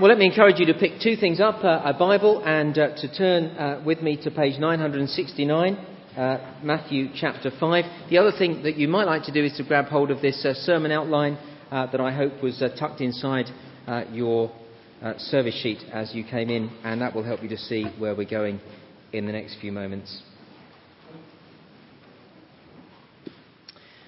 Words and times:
Well, 0.00 0.10
let 0.10 0.18
me 0.18 0.26
encourage 0.26 0.60
you 0.60 0.66
to 0.66 0.74
pick 0.74 1.00
two 1.02 1.16
things 1.16 1.40
up 1.40 1.64
uh, 1.64 1.82
a 1.84 1.92
Bible 1.92 2.40
and 2.46 2.78
uh, 2.78 2.94
to 2.98 3.12
turn 3.12 3.46
uh, 3.46 3.82
with 3.84 4.00
me 4.00 4.16
to 4.22 4.30
page 4.30 4.56
969, 4.56 5.74
uh, 6.16 6.54
Matthew 6.62 7.08
chapter 7.16 7.50
5. 7.58 7.84
The 8.08 8.18
other 8.18 8.30
thing 8.30 8.62
that 8.62 8.76
you 8.76 8.86
might 8.86 9.06
like 9.06 9.24
to 9.24 9.32
do 9.32 9.42
is 9.44 9.56
to 9.56 9.64
grab 9.64 9.86
hold 9.86 10.12
of 10.12 10.22
this 10.22 10.44
uh, 10.44 10.54
sermon 10.54 10.92
outline 10.92 11.36
uh, 11.72 11.90
that 11.90 12.00
I 12.00 12.12
hope 12.12 12.40
was 12.40 12.62
tucked 12.78 13.00
inside 13.00 13.46
your 14.12 14.52
service 15.16 15.60
sheet 15.60 15.82
as 15.92 16.14
you 16.14 16.22
came 16.22 16.48
in, 16.48 16.70
and 16.84 17.00
that 17.00 17.12
will 17.12 17.24
help 17.24 17.42
you 17.42 17.48
to 17.48 17.58
see 17.58 17.86
where 17.98 18.14
we're 18.14 18.30
going 18.30 18.60
in 19.12 19.26
the 19.26 19.32
next 19.32 19.56
few 19.60 19.72
moments. 19.72 20.22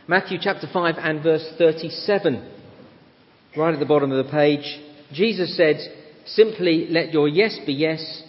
Matthew 0.07 0.38
chapter 0.41 0.68
5 0.72 0.95
and 0.98 1.20
verse 1.20 1.52
37, 1.59 2.48
right 3.57 3.75
at 3.75 3.80
the 3.80 3.86
bottom 3.86 4.12
of 4.12 4.25
the 4.25 4.30
page. 4.30 4.80
Jesus 5.12 5.56
said, 5.56 5.77
simply 6.27 6.86
let 6.88 7.12
your 7.12 7.29
yes 7.29 7.59
be 7.66 7.73
yes 7.73 8.23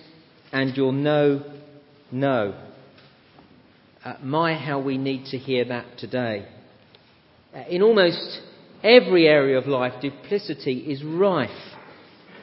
and 0.51 0.75
your 0.75 0.91
no, 0.91 1.43
no. 2.11 2.55
Uh, 4.03 4.15
my, 4.23 4.55
how 4.55 4.81
we 4.81 4.97
need 4.97 5.25
to 5.25 5.37
hear 5.37 5.65
that 5.65 5.97
today. 5.97 6.47
Uh, 7.53 7.63
in 7.69 7.81
almost 7.81 8.41
every 8.83 9.27
area 9.27 9.57
of 9.57 9.67
life, 9.67 9.93
duplicity 10.01 10.79
is 10.91 11.03
rife. 11.03 11.49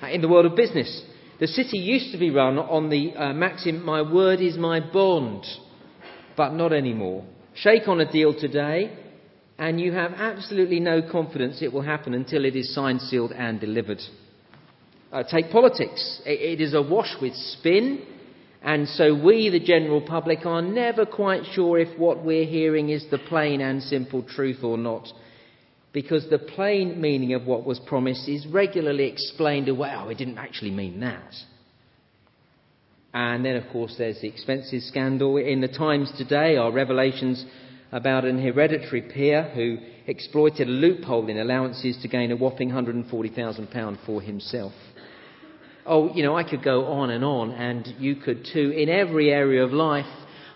Uh, 0.02 0.06
in 0.06 0.20
the 0.20 0.28
world 0.28 0.47
of 0.47 0.55
business, 0.55 1.02
the 1.41 1.48
city 1.48 1.78
used 1.78 2.12
to 2.12 2.19
be 2.19 2.30
run 2.30 2.59
on 2.59 2.91
the 2.91 3.12
uh, 3.14 3.33
maxim, 3.33 3.84
my 3.84 4.02
word 4.02 4.41
is 4.41 4.56
my 4.56 4.80
bond, 4.80 5.45
but 6.36 6.52
not 6.52 6.73
anymore. 6.73 7.25
Shake 7.55 7.89
on 7.89 8.00
a 8.00 8.11
deal 8.11 8.39
today, 8.39 8.97
and 9.59 9.80
you 9.80 9.92
have 9.92 10.12
absolutely 10.12 10.78
no 10.78 11.02
confidence 11.02 11.61
it 11.61 11.73
will 11.73 11.83
happen 11.83 12.14
until 12.14 12.45
it 12.45 12.55
is 12.55 12.73
signed, 12.73 13.00
sealed, 13.00 13.33
and 13.33 13.61
delivered. 13.61 14.00
Uh, 15.11 15.23
take 15.23 15.51
politics. 15.51 16.21
It, 16.27 16.59
it 16.59 16.62
is 16.62 16.75
awash 16.75 17.15
with 17.21 17.35
spin, 17.35 18.05
and 18.62 18.89
so 18.89 19.15
we, 19.15 19.48
the 19.48 19.61
general 19.61 20.00
public, 20.03 20.45
are 20.45 20.61
never 20.61 21.06
quite 21.06 21.45
sure 21.53 21.78
if 21.78 21.98
what 21.98 22.25
we're 22.25 22.45
hearing 22.45 22.91
is 22.91 23.06
the 23.11 23.19
plain 23.19 23.61
and 23.61 23.83
simple 23.83 24.23
truth 24.23 24.62
or 24.62 24.77
not. 24.77 25.09
Because 25.92 26.28
the 26.28 26.39
plain 26.39 27.00
meaning 27.00 27.33
of 27.33 27.47
what 27.47 27.65
was 27.65 27.81
promised 27.81 28.28
is 28.28 28.47
regularly 28.47 29.06
explained 29.06 29.69
away. 29.69 29.95
Oh, 29.97 30.09
it 30.09 30.19
didn't 30.19 30.39
actually 30.39 30.73
mean 30.73 31.00
that. 31.00 31.34
And 33.15 33.45
then, 33.45 33.56
of 33.56 33.69
course, 33.72 33.95
there's 33.97 34.20
the 34.20 34.28
expenses 34.28 34.87
scandal. 34.87 35.39
In 35.39 35.62
the 35.62 35.69
Times 35.69 36.12
today 36.19 36.56
are 36.56 36.70
revelations 36.70 37.45
about 37.91 38.27
an 38.27 38.41
hereditary 38.41 39.00
peer 39.00 39.45
who 39.55 39.78
exploited 40.06 40.69
a 40.69 40.70
loophole 40.70 41.28
in 41.28 41.39
allowances 41.39 41.98
to 42.03 42.09
gain 42.09 42.31
a 42.33 42.37
whopping 42.37 42.70
£140,000 42.70 43.98
for 44.05 44.20
himself. 44.20 44.72
Oh, 45.89 46.12
you 46.14 46.22
know, 46.22 46.36
I 46.36 46.44
could 46.44 46.62
go 46.62 46.84
on 46.84 47.11
and 47.11 47.25
on, 47.25 47.50
and 47.53 47.86
you 47.98 48.17
could 48.17 48.47
too. 48.53 48.70
In 48.70 48.89
every 48.89 49.31
area 49.31 49.64
of 49.64 49.72
life, 49.72 50.05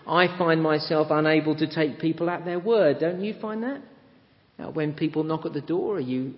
I 0.07 0.27
find 0.37 0.61
myself 0.61 1.07
unable 1.09 1.55
to 1.55 1.67
take 1.67 1.99
people 1.99 2.29
at 2.29 2.45
their 2.45 2.59
word. 2.59 2.99
Don't 2.99 3.21
you 3.21 3.33
find 3.41 3.63
that? 3.63 3.81
When 4.73 4.93
people 4.93 5.23
knock 5.23 5.45
at 5.45 5.53
the 5.53 5.61
door, 5.61 5.97
are 5.97 5.99
you 5.99 6.35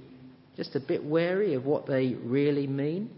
just 0.56 0.76
a 0.76 0.80
bit 0.80 1.04
wary 1.04 1.54
of 1.54 1.66
what 1.66 1.86
they 1.86 2.16
really 2.24 2.66
mean? 2.66 3.10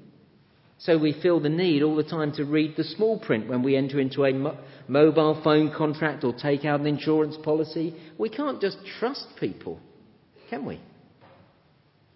So 0.80 0.98
we 0.98 1.20
feel 1.22 1.40
the 1.40 1.50
need 1.50 1.82
all 1.82 1.96
the 1.96 2.04
time 2.04 2.32
to 2.34 2.44
read 2.44 2.76
the 2.76 2.84
small 2.84 3.20
print 3.20 3.48
when 3.48 3.64
we 3.64 3.76
enter 3.76 4.00
into 4.00 4.26
a 4.26 4.34
mo- 4.34 4.58
mobile 4.88 5.42
phone 5.44 5.74
contract 5.76 6.24
or 6.24 6.34
take 6.34 6.66
out 6.66 6.80
an 6.80 6.88
insurance 6.88 7.36
policy. 7.44 7.96
We 8.18 8.30
can't 8.30 8.62
just 8.62 8.78
trust 9.00 9.28
people, 9.40 9.80
can 10.50 10.66
we? 10.66 10.80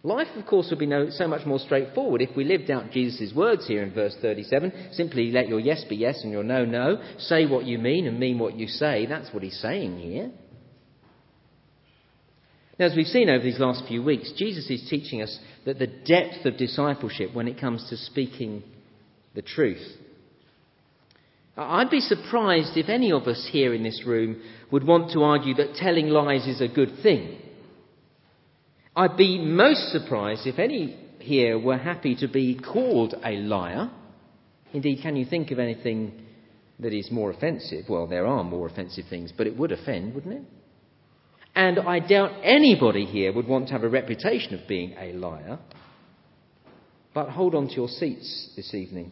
Life, 0.03 0.29
of 0.35 0.47
course, 0.47 0.67
would 0.71 0.79
be 0.79 0.87
no, 0.87 1.11
so 1.11 1.27
much 1.27 1.45
more 1.45 1.59
straightforward 1.59 2.23
if 2.23 2.35
we 2.35 2.43
lived 2.43 2.71
out 2.71 2.89
Jesus' 2.91 3.33
words 3.35 3.67
here 3.67 3.83
in 3.83 3.93
verse 3.93 4.15
37. 4.19 4.89
Simply 4.93 5.31
let 5.31 5.47
your 5.47 5.59
yes 5.59 5.83
be 5.87 5.95
yes 5.95 6.21
and 6.23 6.31
your 6.31 6.43
no, 6.43 6.65
no. 6.65 6.99
Say 7.19 7.45
what 7.45 7.65
you 7.65 7.77
mean 7.77 8.07
and 8.07 8.19
mean 8.19 8.39
what 8.39 8.55
you 8.55 8.67
say. 8.67 9.05
That's 9.05 9.31
what 9.31 9.43
he's 9.43 9.59
saying 9.59 9.99
here. 9.99 10.31
Now, 12.79 12.87
as 12.87 12.95
we've 12.95 13.05
seen 13.05 13.29
over 13.29 13.43
these 13.43 13.59
last 13.59 13.83
few 13.87 14.01
weeks, 14.01 14.33
Jesus 14.35 14.67
is 14.71 14.87
teaching 14.89 15.21
us 15.21 15.37
that 15.65 15.77
the 15.77 15.85
depth 15.85 16.45
of 16.45 16.57
discipleship 16.57 17.31
when 17.35 17.47
it 17.47 17.61
comes 17.61 17.87
to 17.89 17.97
speaking 17.97 18.63
the 19.35 19.43
truth. 19.43 19.85
I'd 21.55 21.91
be 21.91 21.99
surprised 21.99 22.75
if 22.75 22.89
any 22.89 23.11
of 23.11 23.27
us 23.27 23.47
here 23.51 23.75
in 23.75 23.83
this 23.83 24.03
room 24.03 24.41
would 24.71 24.83
want 24.83 25.11
to 25.11 25.21
argue 25.21 25.53
that 25.55 25.75
telling 25.75 26.07
lies 26.07 26.47
is 26.47 26.59
a 26.59 26.67
good 26.67 27.03
thing. 27.03 27.37
I'd 28.95 29.15
be 29.15 29.39
most 29.39 29.91
surprised 29.91 30.45
if 30.45 30.59
any 30.59 30.97
here 31.19 31.57
were 31.57 31.77
happy 31.77 32.15
to 32.17 32.27
be 32.27 32.59
called 32.59 33.15
a 33.23 33.37
liar. 33.37 33.89
Indeed, 34.73 34.99
can 35.01 35.15
you 35.15 35.25
think 35.25 35.51
of 35.51 35.59
anything 35.59 36.25
that 36.79 36.93
is 36.93 37.09
more 37.09 37.31
offensive? 37.31 37.85
Well, 37.87 38.07
there 38.07 38.27
are 38.27 38.43
more 38.43 38.67
offensive 38.67 39.05
things, 39.09 39.31
but 39.35 39.47
it 39.47 39.57
would 39.57 39.71
offend, 39.71 40.13
wouldn't 40.13 40.33
it? 40.33 40.43
And 41.55 41.79
I 41.79 41.99
doubt 41.99 42.41
anybody 42.43 43.05
here 43.05 43.31
would 43.33 43.47
want 43.47 43.67
to 43.67 43.73
have 43.73 43.83
a 43.83 43.89
reputation 43.89 44.55
of 44.55 44.67
being 44.67 44.95
a 44.99 45.13
liar. 45.13 45.59
But 47.13 47.29
hold 47.29 47.55
on 47.55 47.67
to 47.69 47.73
your 47.73 47.89
seats 47.89 48.51
this 48.55 48.73
evening. 48.73 49.11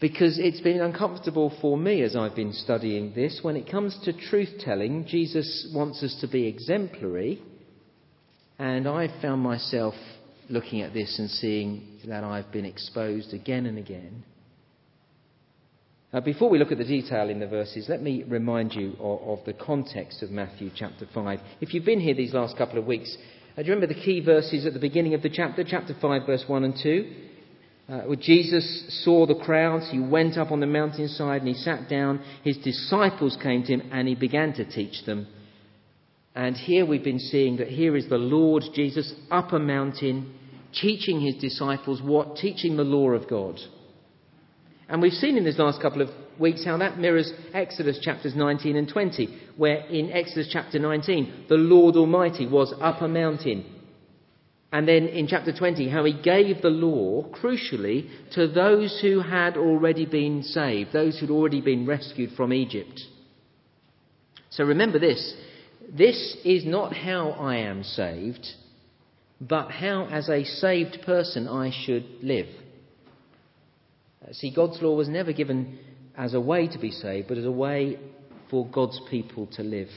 Because 0.00 0.38
it's 0.40 0.60
been 0.60 0.80
uncomfortable 0.80 1.52
for 1.60 1.76
me 1.76 2.02
as 2.02 2.16
I've 2.16 2.34
been 2.34 2.52
studying 2.52 3.12
this. 3.14 3.40
When 3.42 3.56
it 3.56 3.70
comes 3.70 3.96
to 4.04 4.12
truth 4.12 4.60
telling, 4.60 5.06
Jesus 5.06 5.70
wants 5.72 6.02
us 6.02 6.16
to 6.20 6.28
be 6.28 6.46
exemplary 6.46 7.40
and 8.62 8.86
I 8.86 9.08
found 9.20 9.42
myself 9.42 9.94
looking 10.48 10.82
at 10.82 10.94
this 10.94 11.18
and 11.18 11.28
seeing 11.28 11.98
that 12.06 12.22
I've 12.22 12.52
been 12.52 12.64
exposed 12.64 13.34
again 13.34 13.66
and 13.66 13.76
again. 13.76 14.22
Now, 16.12 16.20
before 16.20 16.48
we 16.48 16.60
look 16.60 16.70
at 16.70 16.78
the 16.78 16.84
detail 16.84 17.28
in 17.28 17.40
the 17.40 17.48
verses, 17.48 17.86
let 17.88 18.02
me 18.02 18.22
remind 18.22 18.72
you 18.72 18.92
of, 19.00 19.40
of 19.40 19.44
the 19.46 19.52
context 19.52 20.22
of 20.22 20.30
Matthew 20.30 20.70
chapter 20.76 21.08
5. 21.12 21.40
If 21.60 21.74
you've 21.74 21.84
been 21.84 21.98
here 21.98 22.14
these 22.14 22.34
last 22.34 22.56
couple 22.56 22.78
of 22.78 22.86
weeks, 22.86 23.16
uh, 23.56 23.62
do 23.62 23.66
you 23.66 23.74
remember 23.74 23.92
the 23.92 24.00
key 24.00 24.24
verses 24.24 24.64
at 24.64 24.74
the 24.74 24.78
beginning 24.78 25.14
of 25.14 25.22
the 25.22 25.30
chapter, 25.30 25.64
chapter 25.64 25.96
5, 26.00 26.22
verse 26.24 26.44
1 26.46 26.62
and 26.62 26.74
2? 26.80 27.14
Uh, 27.88 28.00
where 28.02 28.16
Jesus 28.16 29.02
saw 29.04 29.26
the 29.26 29.34
crowds, 29.34 29.88
he 29.90 29.98
went 29.98 30.38
up 30.38 30.52
on 30.52 30.60
the 30.60 30.66
mountainside 30.66 31.42
and 31.42 31.48
he 31.48 31.54
sat 31.54 31.88
down. 31.88 32.22
His 32.44 32.58
disciples 32.58 33.36
came 33.42 33.64
to 33.64 33.72
him 33.72 33.90
and 33.90 34.06
he 34.06 34.14
began 34.14 34.52
to 34.52 34.64
teach 34.64 35.04
them. 35.04 35.26
And 36.34 36.56
here 36.56 36.86
we've 36.86 37.04
been 37.04 37.18
seeing 37.18 37.58
that 37.58 37.68
here 37.68 37.96
is 37.96 38.08
the 38.08 38.16
Lord 38.16 38.64
Jesus 38.74 39.12
up 39.30 39.52
a 39.52 39.58
mountain 39.58 40.34
teaching 40.72 41.20
his 41.20 41.34
disciples 41.36 42.00
what? 42.02 42.36
Teaching 42.36 42.76
the 42.76 42.84
law 42.84 43.10
of 43.10 43.28
God. 43.28 43.60
And 44.88 45.02
we've 45.02 45.12
seen 45.12 45.36
in 45.36 45.44
these 45.44 45.58
last 45.58 45.80
couple 45.82 46.00
of 46.00 46.08
weeks 46.38 46.64
how 46.64 46.78
that 46.78 46.98
mirrors 46.98 47.32
Exodus 47.52 47.98
chapters 48.00 48.34
19 48.34 48.76
and 48.76 48.88
20, 48.88 49.40
where 49.56 49.86
in 49.86 50.10
Exodus 50.10 50.48
chapter 50.50 50.78
19, 50.78 51.46
the 51.48 51.56
Lord 51.56 51.96
Almighty 51.96 52.46
was 52.46 52.74
up 52.80 53.02
a 53.02 53.08
mountain. 53.08 53.64
And 54.72 54.88
then 54.88 55.06
in 55.06 55.26
chapter 55.26 55.52
20, 55.52 55.90
how 55.90 56.04
he 56.04 56.14
gave 56.14 56.62
the 56.62 56.70
law, 56.70 57.30
crucially, 57.30 58.08
to 58.32 58.48
those 58.48 58.98
who 59.02 59.20
had 59.20 59.58
already 59.58 60.06
been 60.06 60.42
saved, 60.42 60.94
those 60.94 61.18
who'd 61.18 61.30
already 61.30 61.60
been 61.60 61.86
rescued 61.86 62.30
from 62.36 62.54
Egypt. 62.54 63.00
So 64.48 64.64
remember 64.64 64.98
this 64.98 65.34
this 65.92 66.36
is 66.42 66.64
not 66.64 66.96
how 66.96 67.30
I 67.30 67.58
am 67.58 67.84
saved, 67.84 68.46
but 69.40 69.70
how, 69.70 70.06
as 70.10 70.28
a 70.28 70.44
saved 70.44 70.98
person, 71.04 71.46
I 71.46 71.70
should 71.84 72.06
live. 72.22 72.46
Uh, 74.22 74.32
see, 74.32 74.54
God's 74.54 74.80
law 74.80 74.94
was 74.96 75.08
never 75.08 75.32
given 75.32 75.78
as 76.16 76.32
a 76.32 76.40
way 76.40 76.66
to 76.68 76.78
be 76.78 76.90
saved, 76.90 77.28
but 77.28 77.36
as 77.36 77.44
a 77.44 77.50
way 77.50 77.98
for 78.50 78.66
God's 78.66 79.00
people 79.10 79.46
to 79.52 79.62
live. 79.62 79.88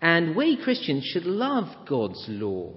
And 0.00 0.36
we 0.36 0.56
Christians 0.62 1.04
should 1.04 1.24
love 1.24 1.88
God's 1.88 2.24
law. 2.28 2.72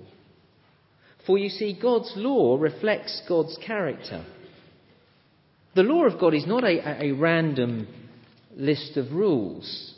For 1.28 1.38
you 1.38 1.49
see, 1.49 1.78
God's 1.79 2.11
law 2.16 2.57
reflects 2.57 3.22
God's 3.29 3.57
character. 3.64 4.25
The 5.75 5.84
law 5.84 6.05
of 6.05 6.19
God 6.19 6.34
is 6.34 6.47
not 6.47 6.64
a, 6.64 7.03
a 7.03 7.11
random 7.11 7.87
list 8.55 8.97
of 8.97 9.11
rules. 9.11 9.93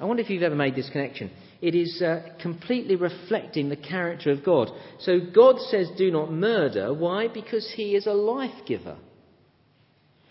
I 0.00 0.04
wonder 0.04 0.22
if 0.22 0.30
you've 0.30 0.42
ever 0.42 0.54
made 0.54 0.76
this 0.76 0.90
connection. 0.90 1.30
It 1.60 1.74
is 1.74 2.00
uh, 2.00 2.34
completely 2.40 2.94
reflecting 2.94 3.68
the 3.68 3.76
character 3.76 4.30
of 4.30 4.44
God. 4.44 4.70
So 5.00 5.18
God 5.34 5.58
says, 5.70 5.88
do 5.98 6.10
not 6.10 6.32
murder. 6.32 6.94
Why? 6.94 7.26
Because 7.26 7.72
He 7.74 7.96
is 7.96 8.06
a 8.06 8.12
life 8.12 8.64
giver. 8.66 8.96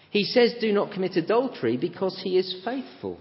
He 0.09 0.23
says, 0.23 0.55
do 0.61 0.71
not 0.71 0.93
commit 0.93 1.17
adultery 1.17 1.75
because 1.75 2.19
He 2.23 2.37
is 2.37 2.61
faithful. 2.63 3.19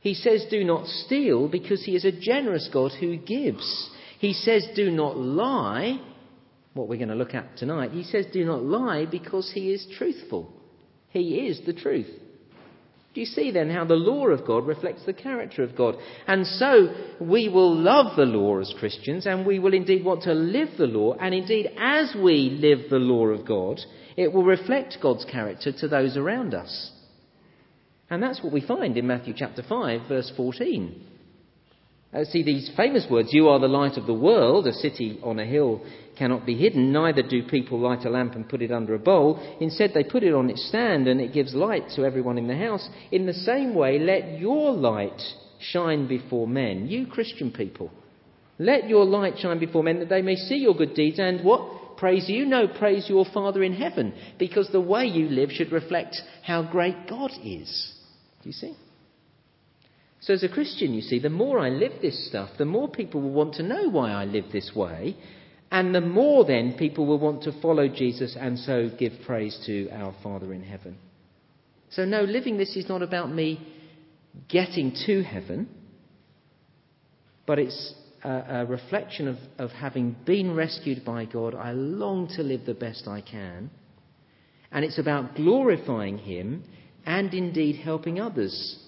He 0.00 0.14
says, 0.14 0.46
do 0.50 0.64
not 0.64 0.86
steal 0.86 1.46
because 1.46 1.84
He 1.84 1.94
is 1.94 2.06
a 2.06 2.18
generous 2.18 2.70
God 2.72 2.92
who 2.98 3.18
gives. 3.18 3.90
He 4.18 4.32
says, 4.32 4.66
do 4.74 4.90
not 4.90 5.18
lie. 5.18 6.00
What 6.72 6.88
we're 6.88 6.96
going 6.96 7.08
to 7.08 7.14
look 7.14 7.34
at 7.34 7.58
tonight. 7.58 7.90
He 7.90 8.04
says, 8.04 8.24
do 8.32 8.46
not 8.46 8.62
lie 8.62 9.04
because 9.04 9.50
He 9.52 9.70
is 9.70 9.86
truthful. 9.98 10.50
He 11.10 11.46
is 11.48 11.60
the 11.66 11.74
truth. 11.74 12.08
Do 13.12 13.20
you 13.20 13.26
see 13.26 13.50
then 13.50 13.70
how 13.70 13.84
the 13.84 13.94
law 13.94 14.28
of 14.28 14.46
God 14.46 14.66
reflects 14.66 15.04
the 15.04 15.12
character 15.12 15.64
of 15.64 15.76
God? 15.76 15.96
And 16.28 16.46
so 16.46 16.94
we 17.20 17.48
will 17.48 17.74
love 17.74 18.16
the 18.16 18.24
law 18.24 18.60
as 18.60 18.72
Christians 18.78 19.26
and 19.26 19.44
we 19.44 19.58
will 19.58 19.74
indeed 19.74 20.04
want 20.04 20.22
to 20.22 20.32
live 20.32 20.68
the 20.78 20.86
law. 20.86 21.14
And 21.14 21.34
indeed, 21.34 21.70
as 21.76 22.14
we 22.14 22.56
live 22.60 22.88
the 22.88 22.98
law 22.98 23.26
of 23.26 23.44
God, 23.46 23.80
it 24.16 24.32
will 24.32 24.44
reflect 24.44 24.98
God's 25.02 25.24
character 25.24 25.72
to 25.72 25.88
those 25.88 26.16
around 26.16 26.54
us. 26.54 26.92
And 28.08 28.22
that's 28.22 28.42
what 28.42 28.52
we 28.52 28.60
find 28.60 28.96
in 28.96 29.06
Matthew 29.06 29.34
chapter 29.36 29.62
5, 29.68 30.08
verse 30.08 30.32
14. 30.36 31.06
Uh, 32.12 32.24
see 32.24 32.42
these 32.42 32.70
famous 32.76 33.06
words 33.08 33.28
You 33.32 33.48
are 33.48 33.60
the 33.60 33.68
light 33.68 33.96
of 33.96 34.06
the 34.06 34.14
world, 34.14 34.66
a 34.66 34.72
city 34.72 35.20
on 35.22 35.38
a 35.38 35.46
hill 35.46 35.80
cannot 36.20 36.44
be 36.44 36.54
hidden, 36.54 36.92
neither 36.92 37.22
do 37.22 37.42
people 37.44 37.80
light 37.80 38.04
a 38.04 38.10
lamp 38.10 38.34
and 38.34 38.46
put 38.46 38.60
it 38.60 38.70
under 38.70 38.94
a 38.94 38.98
bowl. 38.98 39.40
Instead, 39.58 39.92
they 39.94 40.04
put 40.04 40.22
it 40.22 40.34
on 40.34 40.50
its 40.50 40.68
stand 40.68 41.08
and 41.08 41.18
it 41.18 41.32
gives 41.32 41.54
light 41.54 41.84
to 41.96 42.04
everyone 42.04 42.36
in 42.36 42.46
the 42.46 42.56
house. 42.56 42.86
In 43.10 43.24
the 43.24 43.32
same 43.32 43.74
way, 43.74 43.98
let 43.98 44.38
your 44.38 44.72
light 44.72 45.18
shine 45.60 46.06
before 46.06 46.46
men, 46.46 46.88
you 46.88 47.06
Christian 47.06 47.50
people. 47.50 47.90
Let 48.58 48.86
your 48.86 49.06
light 49.06 49.38
shine 49.38 49.58
before 49.58 49.82
men 49.82 50.00
that 50.00 50.10
they 50.10 50.20
may 50.20 50.36
see 50.36 50.56
your 50.56 50.74
good 50.74 50.92
deeds 50.92 51.18
and 51.18 51.42
what? 51.42 51.96
Praise 51.96 52.28
you? 52.28 52.44
No, 52.44 52.68
praise 52.68 53.06
your 53.08 53.24
Father 53.32 53.62
in 53.62 53.72
heaven, 53.72 54.12
because 54.38 54.68
the 54.70 54.80
way 54.80 55.06
you 55.06 55.28
live 55.28 55.50
should 55.50 55.72
reflect 55.72 56.16
how 56.42 56.70
great 56.70 57.08
God 57.08 57.30
is. 57.42 57.94
Do 58.42 58.48
you 58.48 58.52
see? 58.52 58.74
So, 60.20 60.34
as 60.34 60.42
a 60.42 60.48
Christian, 60.48 60.92
you 60.92 61.00
see, 61.00 61.18
the 61.18 61.30
more 61.30 61.58
I 61.58 61.70
live 61.70 61.92
this 62.02 62.28
stuff, 62.28 62.50
the 62.58 62.66
more 62.66 62.88
people 62.88 63.22
will 63.22 63.32
want 63.32 63.54
to 63.54 63.62
know 63.62 63.88
why 63.88 64.10
I 64.10 64.26
live 64.26 64.44
this 64.52 64.72
way, 64.74 65.16
and 65.70 65.94
the 65.94 66.02
more 66.02 66.44
then 66.44 66.74
people 66.74 67.06
will 67.06 67.18
want 67.18 67.42
to 67.44 67.60
follow 67.62 67.88
Jesus 67.88 68.36
and 68.38 68.58
so 68.58 68.90
give 68.98 69.12
praise 69.24 69.58
to 69.64 69.88
our 69.90 70.14
Father 70.22 70.52
in 70.52 70.62
heaven. 70.62 70.98
So, 71.90 72.04
no, 72.04 72.22
living 72.22 72.58
this 72.58 72.76
is 72.76 72.88
not 72.88 73.02
about 73.02 73.32
me 73.32 73.66
getting 74.48 74.94
to 75.06 75.22
heaven, 75.22 75.68
but 77.46 77.58
it's 77.58 77.94
a, 78.22 78.28
a 78.28 78.66
reflection 78.66 79.26
of, 79.26 79.36
of 79.58 79.70
having 79.70 80.16
been 80.26 80.54
rescued 80.54 81.02
by 81.02 81.24
God. 81.24 81.54
I 81.54 81.72
long 81.72 82.28
to 82.36 82.42
live 82.42 82.66
the 82.66 82.74
best 82.74 83.08
I 83.08 83.22
can. 83.22 83.70
And 84.70 84.84
it's 84.84 84.98
about 84.98 85.34
glorifying 85.34 86.18
Him 86.18 86.64
and 87.06 87.32
indeed 87.32 87.76
helping 87.76 88.20
others 88.20 88.78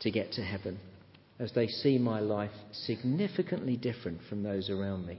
to 0.00 0.10
get 0.10 0.32
to 0.32 0.42
heaven 0.42 0.78
as 1.38 1.52
they 1.52 1.66
see 1.66 1.98
my 1.98 2.20
life 2.20 2.50
significantly 2.72 3.76
different 3.76 4.20
from 4.28 4.42
those 4.42 4.68
around 4.68 5.06
me. 5.06 5.18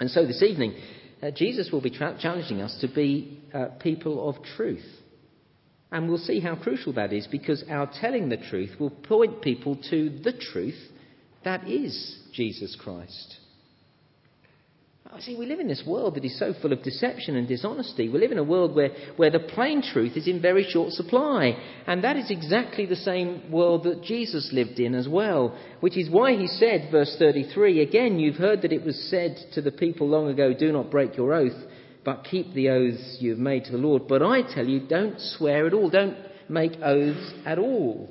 And 0.00 0.10
so 0.10 0.26
this 0.26 0.42
evening, 0.42 0.74
uh, 1.22 1.30
Jesus 1.30 1.70
will 1.72 1.80
be 1.80 1.90
tra- 1.90 2.18
challenging 2.20 2.60
us 2.60 2.76
to 2.80 2.88
be 2.88 3.40
uh, 3.54 3.66
people 3.80 4.28
of 4.28 4.42
truth. 4.56 4.84
And 5.90 6.08
we'll 6.08 6.18
see 6.18 6.40
how 6.40 6.56
crucial 6.56 6.92
that 6.94 7.12
is 7.12 7.26
because 7.28 7.64
our 7.70 7.90
telling 8.00 8.28
the 8.28 8.36
truth 8.36 8.78
will 8.80 8.90
point 8.90 9.40
people 9.40 9.76
to 9.90 10.18
the 10.22 10.32
truth 10.32 10.78
that 11.44 11.68
is 11.68 12.18
Jesus 12.32 12.76
Christ. 12.78 13.36
See, 15.20 15.34
we 15.34 15.46
live 15.46 15.60
in 15.60 15.68
this 15.68 15.82
world 15.86 16.16
that 16.16 16.24
is 16.24 16.38
so 16.38 16.52
full 16.60 16.72
of 16.72 16.82
deception 16.82 17.36
and 17.36 17.48
dishonesty. 17.48 18.08
We 18.08 18.18
live 18.18 18.32
in 18.32 18.38
a 18.38 18.44
world 18.44 18.74
where, 18.74 18.90
where 19.16 19.30
the 19.30 19.38
plain 19.38 19.80
truth 19.80 20.16
is 20.16 20.28
in 20.28 20.42
very 20.42 20.64
short 20.68 20.92
supply. 20.92 21.56
And 21.86 22.04
that 22.04 22.16
is 22.16 22.30
exactly 22.30 22.84
the 22.84 22.96
same 22.96 23.50
world 23.50 23.84
that 23.84 24.02
Jesus 24.02 24.50
lived 24.52 24.78
in 24.78 24.94
as 24.94 25.08
well. 25.08 25.58
Which 25.80 25.96
is 25.96 26.10
why 26.10 26.36
he 26.36 26.46
said, 26.46 26.90
verse 26.90 27.16
33, 27.18 27.80
again, 27.80 28.18
you've 28.18 28.36
heard 28.36 28.62
that 28.62 28.72
it 28.72 28.84
was 28.84 29.08
said 29.08 29.38
to 29.54 29.62
the 29.62 29.72
people 29.72 30.06
long 30.06 30.28
ago, 30.28 30.52
do 30.52 30.70
not 30.70 30.90
break 30.90 31.16
your 31.16 31.32
oath, 31.32 31.64
but 32.04 32.26
keep 32.30 32.52
the 32.52 32.68
oaths 32.68 33.16
you 33.18 33.30
have 33.30 33.38
made 33.38 33.64
to 33.64 33.72
the 33.72 33.78
Lord. 33.78 34.06
But 34.06 34.22
I 34.22 34.42
tell 34.42 34.66
you, 34.66 34.86
don't 34.86 35.18
swear 35.18 35.66
at 35.66 35.72
all. 35.72 35.88
Don't 35.88 36.16
make 36.48 36.72
oaths 36.82 37.32
at 37.46 37.58
all. 37.58 38.10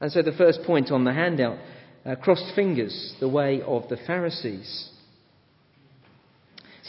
And 0.00 0.10
so 0.10 0.22
the 0.22 0.32
first 0.32 0.62
point 0.64 0.90
on 0.90 1.04
the 1.04 1.12
handout, 1.12 1.58
uh, 2.04 2.16
crossed 2.16 2.54
fingers, 2.56 3.14
the 3.20 3.28
way 3.28 3.62
of 3.62 3.88
the 3.88 3.98
Pharisees. 4.06 4.89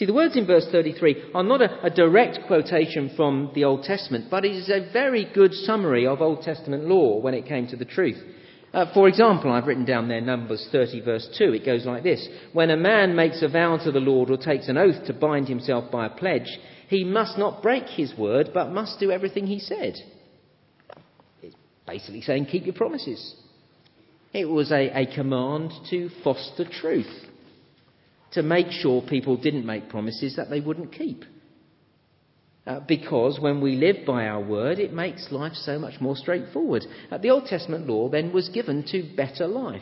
See, 0.01 0.07
the 0.07 0.13
words 0.13 0.35
in 0.35 0.47
verse 0.47 0.65
33 0.71 1.25
are 1.35 1.43
not 1.43 1.61
a, 1.61 1.85
a, 1.85 1.89
direct 1.91 2.47
quotation 2.47 3.11
from 3.15 3.51
the 3.53 3.65
Old 3.65 3.83
Testament, 3.83 4.31
but 4.31 4.43
it 4.43 4.55
is 4.55 4.67
a 4.67 4.91
very 4.91 5.29
good 5.31 5.53
summary 5.53 6.07
of 6.07 6.23
Old 6.23 6.41
Testament 6.41 6.85
law 6.85 7.19
when 7.19 7.35
it 7.35 7.45
came 7.45 7.67
to 7.67 7.75
the 7.75 7.85
truth. 7.85 8.17
Uh, 8.73 8.91
for 8.95 9.07
example, 9.07 9.51
I've 9.51 9.67
written 9.67 9.85
down 9.85 10.07
there 10.07 10.19
Numbers 10.19 10.67
30, 10.71 11.01
verse 11.01 11.29
2. 11.37 11.53
It 11.53 11.63
goes 11.67 11.85
like 11.85 12.01
this 12.01 12.27
When 12.51 12.71
a 12.71 12.77
man 12.77 13.15
makes 13.15 13.43
a 13.43 13.47
vow 13.47 13.77
to 13.77 13.91
the 13.91 13.99
Lord 13.99 14.31
or 14.31 14.37
takes 14.37 14.69
an 14.69 14.77
oath 14.79 15.05
to 15.05 15.13
bind 15.13 15.47
himself 15.47 15.91
by 15.91 16.07
a 16.07 16.09
pledge, 16.09 16.49
he 16.87 17.03
must 17.03 17.37
not 17.37 17.61
break 17.61 17.83
his 17.83 18.11
word, 18.17 18.49
but 18.55 18.71
must 18.71 18.99
do 18.99 19.11
everything 19.11 19.45
he 19.45 19.59
said. 19.59 19.93
It's 21.43 21.55
basically 21.85 22.21
saying, 22.21 22.47
keep 22.47 22.65
your 22.65 22.73
promises. 22.73 23.35
It 24.33 24.45
was 24.45 24.71
a, 24.71 25.01
a 25.01 25.13
command 25.13 25.73
to 25.91 26.09
foster 26.23 26.65
truth 26.67 27.27
to 28.31 28.43
make 28.43 28.71
sure 28.71 29.01
people 29.01 29.37
didn't 29.37 29.65
make 29.65 29.89
promises 29.89 30.35
that 30.37 30.49
they 30.49 30.59
wouldn't 30.59 30.93
keep. 30.93 31.23
Uh, 32.65 32.79
because 32.87 33.39
when 33.39 33.59
we 33.59 33.75
live 33.75 34.05
by 34.05 34.27
our 34.27 34.41
word, 34.41 34.77
it 34.77 34.93
makes 34.93 35.31
life 35.31 35.53
so 35.53 35.79
much 35.79 35.99
more 35.99 36.15
straightforward. 36.15 36.85
Uh, 37.09 37.17
the 37.17 37.29
Old 37.29 37.45
Testament 37.45 37.87
law 37.87 38.07
then 38.07 38.31
was 38.31 38.49
given 38.49 38.85
to 38.91 39.15
better 39.15 39.47
life. 39.47 39.81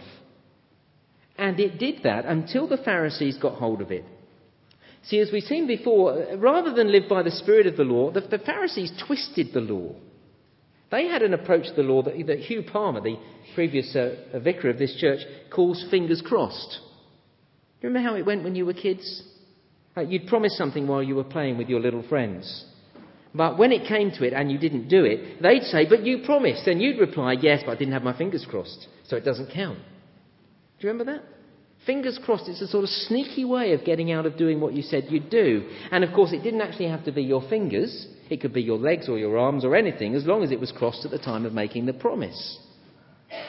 And 1.37 1.59
it 1.59 1.77
did 1.77 2.03
that 2.03 2.25
until 2.25 2.67
the 2.67 2.77
Pharisees 2.77 3.37
got 3.37 3.59
hold 3.59 3.81
of 3.81 3.91
it. 3.91 4.05
See, 5.03 5.19
as 5.19 5.29
we've 5.31 5.43
seen 5.43 5.67
before, 5.67 6.13
uh, 6.13 6.37
rather 6.37 6.73
than 6.73 6.91
live 6.91 7.09
by 7.09 7.23
the 7.23 7.31
spirit 7.31 7.67
of 7.67 7.77
the 7.77 7.83
law, 7.83 8.11
the, 8.11 8.21
the 8.21 8.39
Pharisees 8.39 8.91
twisted 9.05 9.53
the 9.53 9.61
law. 9.61 9.95
They 10.91 11.07
had 11.07 11.21
an 11.21 11.33
approach 11.33 11.65
to 11.67 11.73
the 11.73 11.83
law 11.83 12.01
that, 12.03 12.15
that 12.27 12.39
Hugh 12.39 12.63
Palmer, 12.63 13.01
the 13.01 13.17
previous 13.55 13.95
uh, 13.95 14.39
vicar 14.39 14.69
of 14.69 14.79
this 14.79 14.95
church, 14.99 15.19
calls 15.53 15.85
fingers 15.91 16.21
crossed. 16.25 16.79
Do 17.79 17.87
you 17.87 17.93
remember 17.93 18.09
how 18.09 18.15
it 18.15 18.25
went 18.25 18.43
when 18.43 18.55
you 18.55 18.65
were 18.65 18.73
kids? 18.73 19.23
Uh, 19.95 20.01
you'd 20.01 20.27
promise 20.27 20.57
something 20.57 20.85
while 20.85 21.01
you 21.01 21.15
were 21.15 21.23
playing 21.23 21.57
with 21.57 21.69
your 21.69 21.79
little 21.79 22.03
friends. 22.07 22.65
But 23.33 23.57
when 23.57 23.71
it 23.71 23.87
came 23.87 24.11
to 24.11 24.25
it 24.25 24.33
and 24.33 24.51
you 24.51 24.57
didn't 24.57 24.89
do 24.89 25.05
it, 25.05 25.41
they'd 25.41 25.63
say, 25.63 25.85
But 25.87 26.03
you 26.03 26.23
promised. 26.25 26.67
And 26.67 26.81
you'd 26.81 26.99
reply, 26.99 27.37
Yes, 27.39 27.61
but 27.65 27.71
I 27.71 27.75
didn't 27.75 27.93
have 27.93 28.03
my 28.03 28.17
fingers 28.17 28.45
crossed, 28.49 28.87
so 29.07 29.15
it 29.15 29.23
doesn't 29.23 29.53
count. 29.53 29.77
Do 29.77 30.87
you 30.87 30.89
remember 30.89 31.13
that? 31.13 31.23
Fingers 31.85 32.19
crossed, 32.25 32.49
it's 32.49 32.61
a 32.61 32.67
sort 32.67 32.83
of 32.83 32.89
sneaky 32.89 33.45
way 33.45 33.71
of 33.73 33.85
getting 33.85 34.11
out 34.11 34.25
of 34.25 34.37
doing 34.37 34.59
what 34.59 34.73
you 34.73 34.81
said 34.81 35.05
you'd 35.09 35.29
do. 35.29 35.69
And 35.91 36.03
of 36.03 36.13
course, 36.13 36.33
it 36.33 36.43
didn't 36.43 36.61
actually 36.61 36.89
have 36.89 37.05
to 37.05 37.11
be 37.13 37.23
your 37.23 37.47
fingers, 37.49 38.07
it 38.29 38.41
could 38.41 38.53
be 38.53 38.61
your 38.61 38.77
legs 38.77 39.07
or 39.07 39.17
your 39.17 39.37
arms 39.37 39.63
or 39.63 39.75
anything, 39.75 40.15
as 40.15 40.25
long 40.25 40.43
as 40.43 40.51
it 40.51 40.59
was 40.59 40.73
crossed 40.73 41.05
at 41.05 41.11
the 41.11 41.17
time 41.17 41.45
of 41.45 41.53
making 41.53 41.85
the 41.85 41.93
promise. 41.93 42.59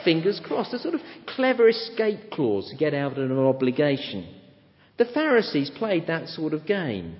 Fingers 0.03 0.39
crossed, 0.43 0.73
a 0.73 0.79
sort 0.79 0.93
of 0.93 1.01
clever 1.27 1.67
escape 1.67 2.31
clause 2.31 2.69
to 2.69 2.75
get 2.75 2.93
out 2.93 3.13
of 3.13 3.17
an 3.17 3.37
obligation. 3.37 4.27
The 4.97 5.05
Pharisees 5.05 5.71
played 5.71 6.07
that 6.07 6.27
sort 6.27 6.53
of 6.53 6.65
game. 6.65 7.15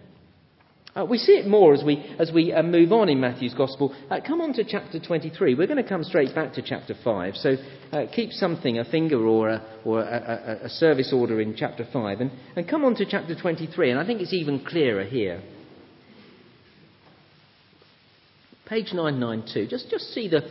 Uh, 0.94 1.06
we 1.06 1.18
see 1.18 1.32
it 1.34 1.48
more 1.48 1.74
as 1.74 1.84
we, 1.86 1.98
as 2.20 2.32
we 2.34 2.52
uh, 2.52 2.62
move 2.62 2.92
on 2.92 3.08
in 3.08 3.20
Matthew's 3.20 3.54
Gospel. 3.54 3.96
Uh, 4.10 4.20
come 4.26 4.42
on 4.42 4.52
to 4.54 4.66
chapter 4.66 5.00
23. 5.00 5.56
We're 5.56 5.66
going 5.66 5.82
to 5.82 5.88
come 5.88 6.04
straight 6.04 6.36
back 6.36 6.54
to 6.54 6.62
chapter 6.62 6.94
5. 7.02 7.36
So 7.36 7.56
uh, 7.94 8.04
keep 8.14 8.32
something, 8.32 8.78
a 8.78 8.84
finger 8.84 9.26
or, 9.26 9.50
a, 9.50 9.66
or 9.86 10.02
a, 10.02 10.60
a, 10.62 10.66
a, 10.66 10.70
service 10.70 11.14
order 11.16 11.40
in 11.40 11.56
chapter 11.56 11.88
5. 11.92 12.20
And, 12.20 12.32
and 12.58 12.68
come 12.68 12.84
on 12.84 12.96
to 12.96 13.06
chapter 13.10 13.40
23. 13.40 13.92
And 13.92 14.00
I 14.02 14.06
think 14.06 14.20
it's 14.20 14.34
even 14.34 14.66
clearer 14.66 15.06
here. 15.06 15.42
Page 18.66 18.92
992. 18.94 19.68
Just, 19.68 19.90
just 19.90 20.14
see 20.14 20.28
the, 20.28 20.42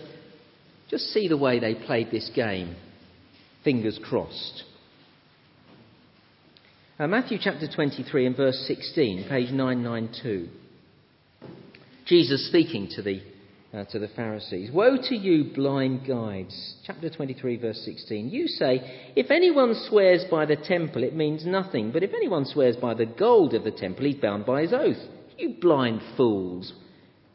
just 0.90 1.04
see 1.12 1.28
the 1.28 1.36
way 1.36 1.60
they 1.60 1.74
played 1.74 2.10
this 2.10 2.30
game. 2.34 2.74
Fingers 3.62 3.98
crossed. 4.02 4.64
Uh, 6.98 7.06
Matthew 7.06 7.38
chapter 7.40 7.66
23 7.72 8.26
and 8.26 8.36
verse 8.36 8.62
16, 8.66 9.26
page 9.28 9.52
992. 9.52 10.48
Jesus 12.06 12.48
speaking 12.48 12.88
to 12.96 13.02
the, 13.02 13.22
uh, 13.72 13.84
to 13.84 14.00
the 14.00 14.08
Pharisees. 14.08 14.70
Woe 14.72 14.96
to 14.96 15.14
you, 15.14 15.54
blind 15.54 16.06
guides. 16.06 16.74
Chapter 16.84 17.08
23, 17.08 17.56
verse 17.58 17.80
16. 17.84 18.28
You 18.28 18.48
say, 18.48 19.12
If 19.14 19.30
anyone 19.30 19.74
swears 19.88 20.24
by 20.28 20.44
the 20.44 20.56
temple, 20.56 21.04
it 21.04 21.14
means 21.14 21.46
nothing. 21.46 21.92
But 21.92 22.02
if 22.02 22.12
anyone 22.12 22.44
swears 22.44 22.76
by 22.76 22.94
the 22.94 23.06
gold 23.06 23.54
of 23.54 23.62
the 23.62 23.70
temple, 23.70 24.06
he's 24.06 24.16
bound 24.16 24.44
by 24.44 24.62
his 24.62 24.72
oath. 24.72 24.98
You 25.38 25.54
blind 25.60 26.00
fools. 26.16 26.72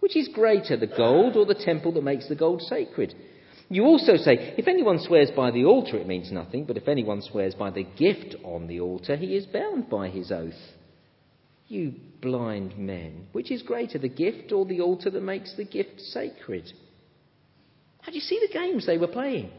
Which 0.01 0.17
is 0.17 0.27
greater, 0.27 0.75
the 0.75 0.87
gold 0.87 1.37
or 1.37 1.45
the 1.45 1.55
temple 1.55 1.93
that 1.93 2.03
makes 2.03 2.27
the 2.27 2.35
gold 2.35 2.61
sacred? 2.61 3.15
You 3.69 3.83
also 3.85 4.15
say, 4.15 4.53
if 4.57 4.67
anyone 4.67 4.99
swears 4.99 5.31
by 5.35 5.51
the 5.51 5.65
altar, 5.65 5.97
it 5.97 6.07
means 6.07 6.31
nothing, 6.31 6.65
but 6.65 6.77
if 6.77 6.87
anyone 6.87 7.21
swears 7.21 7.55
by 7.55 7.71
the 7.71 7.83
gift 7.83 8.35
on 8.43 8.67
the 8.67 8.79
altar, 8.79 9.15
he 9.15 9.35
is 9.35 9.45
bound 9.47 9.89
by 9.89 10.09
his 10.09 10.31
oath. 10.31 10.53
You 11.67 11.93
blind 12.21 12.77
men, 12.77 13.27
which 13.31 13.51
is 13.51 13.63
greater, 13.63 13.97
the 13.97 14.07
gift 14.07 14.51
or 14.51 14.65
the 14.65 14.81
altar 14.81 15.09
that 15.09 15.23
makes 15.23 15.55
the 15.55 15.63
gift 15.63 15.99
sacred? 15.99 16.71
How 18.01 18.11
do 18.11 18.15
you 18.15 18.21
see 18.21 18.39
the 18.39 18.53
games 18.53 18.85
they 18.85 18.99
were 18.99 19.07
playing? 19.07 19.49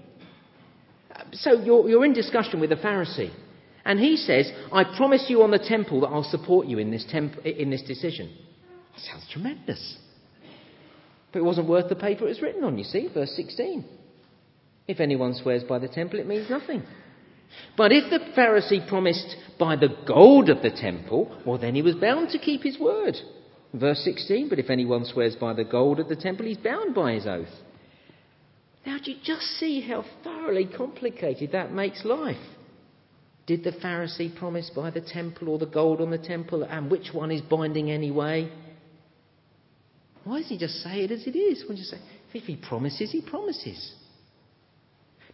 Uh, 1.13 1.25
so 1.33 1.61
you're, 1.61 1.89
you're 1.89 2.05
in 2.05 2.13
discussion 2.13 2.61
with 2.61 2.71
a 2.71 2.77
Pharisee, 2.77 3.33
and 3.85 3.99
he 3.99 4.17
says, 4.17 4.53
I 4.73 4.85
promise 4.97 5.27
you 5.29 5.43
on 5.43 5.51
the 5.51 5.59
temple 5.59 6.03
that 6.03 6.09
I'll 6.09 6.23
support 6.23 6.69
you 6.69 6.79
in 6.79 6.93
this, 6.93 7.05
temp- 7.11 7.45
in 7.45 7.71
this 7.71 7.83
decision. 7.83 8.33
That 8.95 9.01
sounds 9.01 9.27
tremendous. 9.33 9.99
But 11.33 11.41
it 11.41 11.45
wasn't 11.45 11.69
worth 11.69 11.89
the 11.89 11.97
paper 11.97 12.25
it 12.25 12.29
was 12.29 12.43
written 12.43 12.65
on, 12.65 12.79
you 12.79 12.85
see, 12.85 13.09
verse 13.13 13.33
16. 13.37 13.85
If 14.89 15.01
anyone 15.01 15.35
swears 15.35 15.65
by 15.65 15.79
the 15.79 15.89
temple, 15.89 16.21
it 16.21 16.27
means 16.27 16.49
nothing. 16.49 16.83
But 17.77 17.93
if 17.93 18.11
the 18.11 18.21
Pharisee 18.37 18.89
promised 18.89 19.37
by 19.59 19.77
the 19.77 19.95
gold 20.07 20.49
of 20.49 20.63
the 20.63 20.71
temple, 20.71 21.37
well, 21.45 21.59
then 21.59 21.75
he 21.75 21.83
was 21.83 21.95
bound 21.95 22.31
to 22.31 22.39
keep 22.39 22.63
his 22.63 22.79
word. 22.79 23.17
Verse 23.75 24.03
16, 24.05 24.49
but 24.49 24.59
if 24.59 24.71
anyone 24.71 25.05
swears 25.05 25.37
by 25.37 25.53
the 25.53 25.65
gold 25.65 26.01
of 26.01 26.09
the 26.09 26.17
temple, 26.17 26.47
he's 26.47 26.57
bound 26.57 26.95
by 26.95 27.13
his 27.13 27.27
oath. 27.27 27.49
Now, 28.87 28.99
do 29.05 29.11
you 29.11 29.19
just 29.23 29.43
see 29.59 29.81
how 29.81 30.05
thoroughly 30.23 30.65
complicated 30.65 31.53
that 31.53 31.73
makes 31.73 32.05
life? 32.05 32.37
Did 33.47 33.65
the 33.65 33.73
Pharisee 33.73 34.35
promise 34.35 34.71
by 34.75 34.91
the 34.91 35.01
temple 35.01 35.49
or 35.49 35.59
the 35.59 35.67
gold 35.67 36.01
on 36.01 36.11
the 36.11 36.19
temple, 36.19 36.63
and 36.63 36.91
which 36.91 37.13
one 37.13 37.31
is 37.31 37.41
binding 37.43 37.91
anyway? 37.91 38.51
Why 40.27 40.41
does 40.41 40.49
he 40.49 40.59
just 40.59 40.83
say 40.83 41.05
it 41.05 41.13
as 41.13 41.25
it 41.25 41.37
is? 41.37 41.65
When 41.69 41.77
you 41.77 41.85
say, 41.85 41.99
if 42.35 42.43
he 42.43 42.57
promises, 42.57 43.13
he 43.13 43.21
promises. 43.21 43.93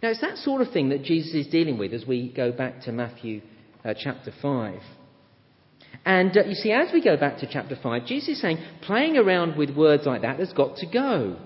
Now, 0.03 0.11
it's 0.11 0.21
that 0.21 0.37
sort 0.37 0.61
of 0.61 0.71
thing 0.71 0.91
that 0.91 1.03
Jesus 1.03 1.33
is 1.33 1.47
dealing 1.47 1.79
with 1.79 1.95
as 1.95 2.05
we 2.07 2.31
go 2.31 2.53
back 2.53 2.83
to 2.83 2.93
Matthew 2.93 3.41
uh, 3.87 3.95
chapter 3.99 4.35
5. 4.43 4.81
And 6.05 6.37
uh, 6.37 6.45
you 6.45 6.55
see, 6.55 6.73
as 6.73 6.93
we 6.93 7.03
go 7.03 7.17
back 7.17 7.39
to 7.39 7.49
chapter 7.51 7.75
5, 7.83 8.05
Jesus 8.05 8.29
is 8.37 8.43
saying 8.43 8.59
playing 8.83 9.17
around 9.17 9.57
with 9.57 9.75
words 9.75 10.05
like 10.05 10.21
that 10.23 10.39
has 10.39 10.53
got 10.53 10.77
to 10.77 10.87
go. 10.87 11.39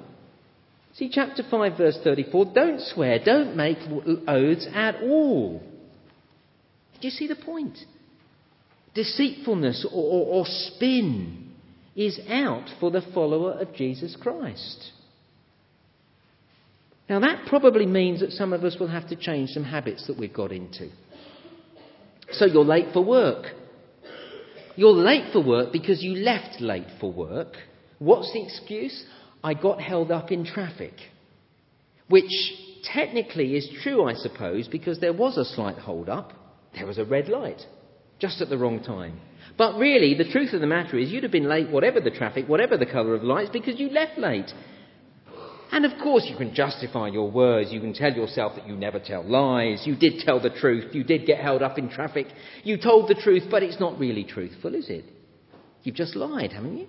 See, 0.95 1.09
chapter 1.09 1.45
5, 1.49 1.79
verse 1.79 1.99
34 2.03 2.47
don't 2.53 2.81
swear, 2.81 3.21
don't 3.25 3.55
make 3.55 3.79
oaths 4.27 4.67
at 4.75 4.97
all. 5.05 5.63
Do 7.01 7.07
you 7.07 7.11
see 7.11 7.29
the 7.29 7.37
point? 7.37 7.79
Deceitfulness 8.93 9.87
or, 9.93 10.03
or, 10.03 10.27
or 10.39 10.45
spin 10.47 11.46
is 11.97 12.21
out 12.29 12.69
for 12.79 12.91
the 12.91 13.03
follower 13.15 13.53
of 13.53 13.75
Jesus 13.75 14.17
Christ. 14.21 14.93
Now, 17.09 17.21
that 17.21 17.47
probably 17.47 17.87
means 17.87 18.21
that 18.21 18.33
some 18.33 18.53
of 18.53 18.65
us 18.65 18.77
will 18.79 18.89
have 18.89 19.09
to 19.09 19.17
change 19.17 19.51
some 19.51 19.65
habits 19.65 20.07
that 20.07 20.19
we've 20.19 20.33
got 20.33 20.53
into. 20.53 20.91
So, 22.33 22.47
you're 22.47 22.65
late 22.65 22.93
for 22.93 23.05
work. 23.05 23.47
You're 24.75 24.91
late 24.91 25.33
for 25.33 25.43
work 25.43 25.73
because 25.73 26.03
you 26.03 26.17
left 26.17 26.61
late 26.61 26.89
for 27.01 27.11
work. 27.13 27.55
What's 27.99 28.33
the 28.33 28.45
excuse? 28.45 29.05
I 29.43 29.55
got 29.55 29.81
held 29.81 30.11
up 30.11 30.31
in 30.31 30.45
traffic. 30.45 30.95
Which 32.09 32.31
technically 32.93 33.57
is 33.57 33.69
true, 33.83 34.05
I 34.05 34.15
suppose, 34.15 34.69
because 34.69 35.01
there 35.01 35.13
was 35.13 35.39
a 35.39 35.45
slight 35.45 35.79
hold 35.79 36.09
up. 36.09 36.33
There 36.75 36.87
was 36.87 36.99
a 36.99 37.05
red 37.05 37.29
light, 37.29 37.63
just 38.19 38.41
at 38.43 38.49
the 38.49 38.59
wrong 38.59 38.83
time. 38.83 39.21
But 39.57 39.79
really, 39.79 40.15
the 40.15 40.31
truth 40.31 40.53
of 40.53 40.61
the 40.61 40.67
matter 40.67 40.99
is, 40.99 41.11
you'd 41.11 41.23
have 41.23 41.33
been 41.33 41.49
late, 41.49 41.71
whatever 41.71 42.01
the 42.01 42.11
traffic, 42.11 42.49
whatever 42.49 42.77
the 42.77 42.87
colour 42.87 43.15
of 43.15 43.23
lights, 43.23 43.51
because 43.53 43.79
you 43.79 43.91
left 43.91 44.19
late. 44.19 44.53
And 45.73 45.85
of 45.85 45.93
course, 46.03 46.27
you 46.27 46.37
can 46.37 46.55
justify 46.55 47.09
your 47.09 47.31
words. 47.31 47.73
You 47.73 47.81
can 47.81 47.93
tell 47.93 48.13
yourself 48.13 48.55
that 48.57 48.69
you 48.69 48.77
never 48.77 49.01
tell 49.01 49.25
lies. 49.25 49.87
You 49.87 49.97
did 49.97 50.21
tell 50.21 50.41
the 50.41 50.51
truth. 50.51 50.95
You 50.95 51.05
did 51.05 51.27
get 51.27 51.41
held 51.41 51.63
up 51.63 51.79
in 51.79 51.89
traffic. 51.89 52.29
You 52.63 52.77
told 52.77 53.09
the 53.09 53.15
truth, 53.15 53.45
but 53.51 53.63
it's 53.63 53.81
not 53.81 53.99
really 53.99 54.25
truthful, 54.25 54.75
is 54.75 54.89
it? 54.89 55.05
You've 55.83 55.97
just 55.97 56.15
lied, 56.15 56.53
haven't 56.53 56.79
you? 56.79 56.87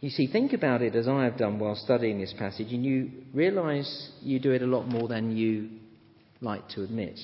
You 0.00 0.10
see, 0.10 0.26
think 0.26 0.52
about 0.52 0.82
it 0.82 0.94
as 0.94 1.08
I 1.08 1.24
have 1.24 1.36
done 1.36 1.58
while 1.58 1.74
studying 1.74 2.20
this 2.20 2.34
passage, 2.38 2.72
and 2.72 2.84
you 2.84 3.10
realize 3.34 4.10
you 4.22 4.38
do 4.38 4.52
it 4.52 4.62
a 4.62 4.66
lot 4.66 4.86
more 4.86 5.08
than 5.08 5.36
you 5.36 5.68
like 6.40 6.68
to 6.70 6.82
admit. 6.82 7.18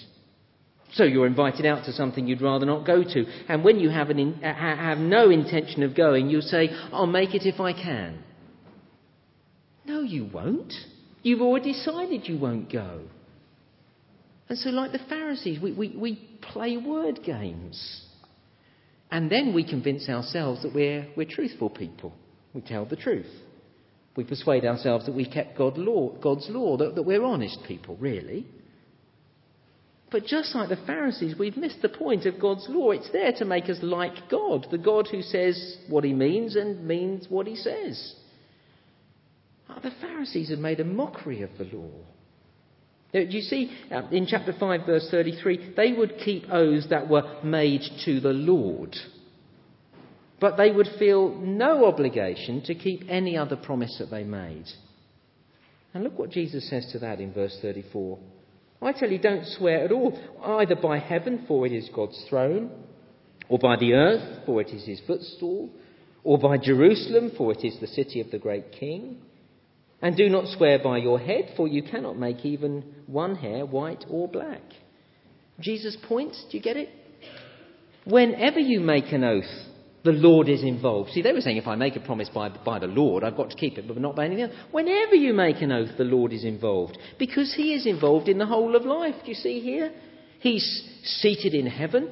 So 0.94 1.04
you're 1.04 1.26
invited 1.26 1.64
out 1.64 1.84
to 1.86 1.92
something 1.92 2.26
you'd 2.26 2.42
rather 2.42 2.66
not 2.66 2.86
go 2.86 3.02
to. 3.02 3.24
And 3.48 3.64
when 3.64 3.78
you 3.78 3.88
have, 3.88 4.10
in, 4.10 4.44
uh, 4.44 4.54
have 4.54 4.98
no 4.98 5.30
intention 5.30 5.82
of 5.82 5.96
going, 5.96 6.28
you 6.28 6.42
say, 6.42 6.68
I'll 6.92 7.06
make 7.06 7.34
it 7.34 7.46
if 7.46 7.60
I 7.60 7.72
can. 7.72 8.22
No, 9.86 10.02
you 10.02 10.28
won't. 10.32 10.72
You've 11.22 11.40
already 11.40 11.72
decided 11.72 12.28
you 12.28 12.38
won't 12.38 12.70
go. 12.70 13.02
And 14.48 14.58
so, 14.58 14.68
like 14.70 14.92
the 14.92 15.00
Pharisees, 15.08 15.62
we, 15.62 15.72
we, 15.72 15.96
we 15.96 16.38
play 16.42 16.76
word 16.76 17.20
games. 17.24 18.02
And 19.10 19.30
then 19.30 19.54
we 19.54 19.68
convince 19.68 20.08
ourselves 20.08 20.62
that 20.62 20.74
we're, 20.74 21.06
we're 21.16 21.28
truthful 21.28 21.70
people. 21.70 22.12
We 22.52 22.60
tell 22.60 22.84
the 22.84 22.96
truth. 22.96 23.30
We 24.14 24.24
persuade 24.24 24.66
ourselves 24.66 25.06
that 25.06 25.14
we've 25.14 25.30
kept 25.30 25.56
God 25.56 25.78
law, 25.78 26.10
God's 26.18 26.48
law, 26.50 26.76
that, 26.76 26.96
that 26.96 27.02
we're 27.02 27.24
honest 27.24 27.60
people, 27.66 27.96
really. 27.96 28.46
But 30.12 30.26
just 30.26 30.54
like 30.54 30.68
the 30.68 30.76
Pharisees, 30.76 31.36
we've 31.38 31.56
missed 31.56 31.80
the 31.80 31.88
point 31.88 32.26
of 32.26 32.38
God's 32.38 32.66
law. 32.68 32.90
It's 32.90 33.10
there 33.12 33.32
to 33.32 33.46
make 33.46 33.70
us 33.70 33.78
like 33.80 34.28
God, 34.30 34.66
the 34.70 34.76
God 34.76 35.08
who 35.10 35.22
says 35.22 35.78
what 35.88 36.04
he 36.04 36.12
means 36.12 36.54
and 36.54 36.86
means 36.86 37.26
what 37.30 37.46
he 37.46 37.56
says. 37.56 38.14
Oh, 39.70 39.78
the 39.82 39.90
Pharisees 40.02 40.50
have 40.50 40.58
made 40.58 40.80
a 40.80 40.84
mockery 40.84 41.40
of 41.40 41.50
the 41.56 41.64
law. 41.64 41.90
Do 43.14 43.20
you 43.20 43.40
see, 43.40 43.72
uh, 43.90 44.02
in 44.10 44.26
chapter 44.26 44.54
5, 44.58 44.86
verse 44.86 45.08
33, 45.10 45.74
they 45.76 45.92
would 45.92 46.18
keep 46.22 46.44
oaths 46.50 46.88
that 46.90 47.08
were 47.08 47.40
made 47.42 47.82
to 48.04 48.20
the 48.20 48.32
Lord. 48.32 48.94
But 50.40 50.58
they 50.58 50.72
would 50.72 50.88
feel 50.98 51.30
no 51.38 51.86
obligation 51.86 52.62
to 52.64 52.74
keep 52.74 53.04
any 53.08 53.36
other 53.36 53.56
promise 53.56 53.96
that 53.98 54.10
they 54.10 54.24
made. 54.24 54.66
And 55.94 56.04
look 56.04 56.18
what 56.18 56.30
Jesus 56.30 56.68
says 56.68 56.90
to 56.92 56.98
that 56.98 57.20
in 57.20 57.32
verse 57.32 57.58
34. 57.62 58.18
I 58.82 58.92
tell 58.92 59.10
you, 59.10 59.18
don't 59.18 59.46
swear 59.46 59.84
at 59.84 59.92
all, 59.92 60.18
either 60.44 60.74
by 60.74 60.98
heaven, 60.98 61.44
for 61.46 61.66
it 61.66 61.72
is 61.72 61.88
God's 61.94 62.24
throne, 62.28 62.70
or 63.48 63.58
by 63.58 63.76
the 63.76 63.92
earth, 63.92 64.44
for 64.44 64.60
it 64.60 64.68
is 64.68 64.84
his 64.84 65.00
footstool, 65.06 65.70
or 66.24 66.38
by 66.38 66.58
Jerusalem, 66.58 67.32
for 67.36 67.52
it 67.52 67.64
is 67.64 67.78
the 67.80 67.86
city 67.86 68.20
of 68.20 68.30
the 68.30 68.38
great 68.38 68.72
king. 68.72 69.18
And 70.00 70.16
do 70.16 70.28
not 70.28 70.48
swear 70.48 70.80
by 70.82 70.98
your 70.98 71.20
head, 71.20 71.52
for 71.56 71.68
you 71.68 71.82
cannot 71.82 72.18
make 72.18 72.44
even 72.44 72.84
one 73.06 73.36
hair 73.36 73.64
white 73.64 74.04
or 74.10 74.26
black. 74.26 74.62
Jesus' 75.60 75.96
points, 76.08 76.44
do 76.50 76.56
you 76.56 76.62
get 76.62 76.76
it? 76.76 76.88
Whenever 78.04 78.58
you 78.58 78.80
make 78.80 79.12
an 79.12 79.22
oath, 79.22 79.44
the 80.04 80.12
Lord 80.12 80.48
is 80.48 80.62
involved. 80.62 81.10
See, 81.10 81.22
they 81.22 81.32
were 81.32 81.40
saying 81.40 81.58
if 81.58 81.68
I 81.68 81.76
make 81.76 81.94
a 81.94 82.00
promise 82.00 82.28
by, 82.28 82.48
by 82.48 82.80
the 82.80 82.88
Lord, 82.88 83.22
I've 83.22 83.36
got 83.36 83.50
to 83.50 83.56
keep 83.56 83.78
it, 83.78 83.86
but 83.86 83.98
not 83.98 84.16
by 84.16 84.24
anything 84.24 84.44
else. 84.44 84.54
Whenever 84.72 85.14
you 85.14 85.32
make 85.32 85.62
an 85.62 85.70
oath, 85.70 85.90
the 85.96 86.04
Lord 86.04 86.32
is 86.32 86.44
involved. 86.44 86.98
Because 87.18 87.54
He 87.54 87.72
is 87.72 87.86
involved 87.86 88.28
in 88.28 88.38
the 88.38 88.46
whole 88.46 88.74
of 88.74 88.84
life. 88.84 89.14
Do 89.22 89.28
you 89.28 89.34
see 89.34 89.60
here? 89.60 89.92
He's 90.40 90.88
seated 91.04 91.54
in 91.54 91.66
heaven. 91.66 92.10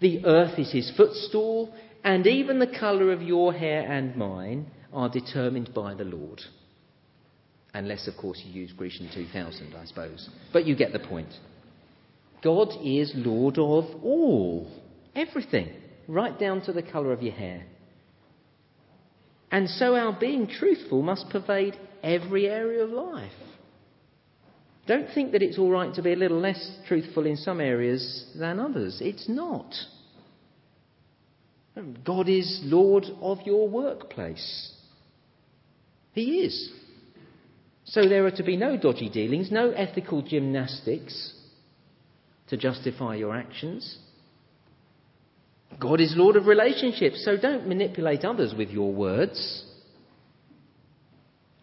The 0.00 0.24
earth 0.24 0.58
is 0.58 0.72
His 0.72 0.90
footstool. 0.96 1.74
And 2.02 2.26
even 2.26 2.58
the 2.58 2.74
colour 2.78 3.12
of 3.12 3.20
your 3.20 3.52
hair 3.52 3.80
and 3.80 4.16
mine 4.16 4.66
are 4.92 5.10
determined 5.10 5.74
by 5.74 5.94
the 5.94 6.04
Lord. 6.04 6.40
Unless, 7.74 8.08
of 8.08 8.16
course, 8.16 8.40
you 8.44 8.62
use 8.62 8.72
Grecian 8.72 9.10
2000, 9.12 9.74
I 9.74 9.84
suppose. 9.84 10.30
But 10.52 10.64
you 10.64 10.74
get 10.74 10.92
the 10.92 11.00
point. 11.00 11.32
God 12.42 12.68
is 12.82 13.12
Lord 13.14 13.58
of 13.58 13.84
all. 14.02 14.70
Everything 15.14 15.70
right 16.08 16.38
down 16.38 16.62
to 16.62 16.72
the 16.72 16.82
colour 16.82 17.12
of 17.12 17.22
your 17.22 17.34
hair. 17.34 17.64
And 19.50 19.68
so 19.68 19.94
our 19.94 20.18
being 20.18 20.46
truthful 20.48 21.02
must 21.02 21.30
pervade 21.30 21.78
every 22.02 22.48
area 22.48 22.84
of 22.84 22.90
life. 22.90 23.32
Don't 24.86 25.08
think 25.14 25.32
that 25.32 25.42
it's 25.42 25.58
all 25.58 25.70
right 25.70 25.94
to 25.94 26.02
be 26.02 26.12
a 26.12 26.16
little 26.16 26.40
less 26.40 26.78
truthful 26.86 27.24
in 27.26 27.36
some 27.36 27.60
areas 27.60 28.30
than 28.38 28.60
others. 28.60 28.98
It's 29.00 29.28
not. 29.28 29.72
God 32.04 32.28
is 32.28 32.60
Lord 32.64 33.04
of 33.20 33.38
your 33.44 33.68
workplace. 33.68 34.72
He 36.12 36.40
is. 36.40 36.70
So 37.84 38.08
there 38.08 38.24
are 38.26 38.30
to 38.32 38.42
be 38.42 38.56
no 38.56 38.76
dodgy 38.76 39.08
dealings, 39.08 39.50
no 39.50 39.70
ethical 39.70 40.22
gymnastics 40.22 41.34
to 42.48 42.56
justify 42.56 43.16
your 43.16 43.36
actions. 43.36 43.98
God 45.80 46.00
is 46.00 46.14
Lord 46.16 46.36
of 46.36 46.46
relationships, 46.46 47.24
so 47.24 47.36
don't 47.36 47.66
manipulate 47.66 48.24
others 48.24 48.54
with 48.56 48.70
your 48.70 48.92
words. 48.92 49.64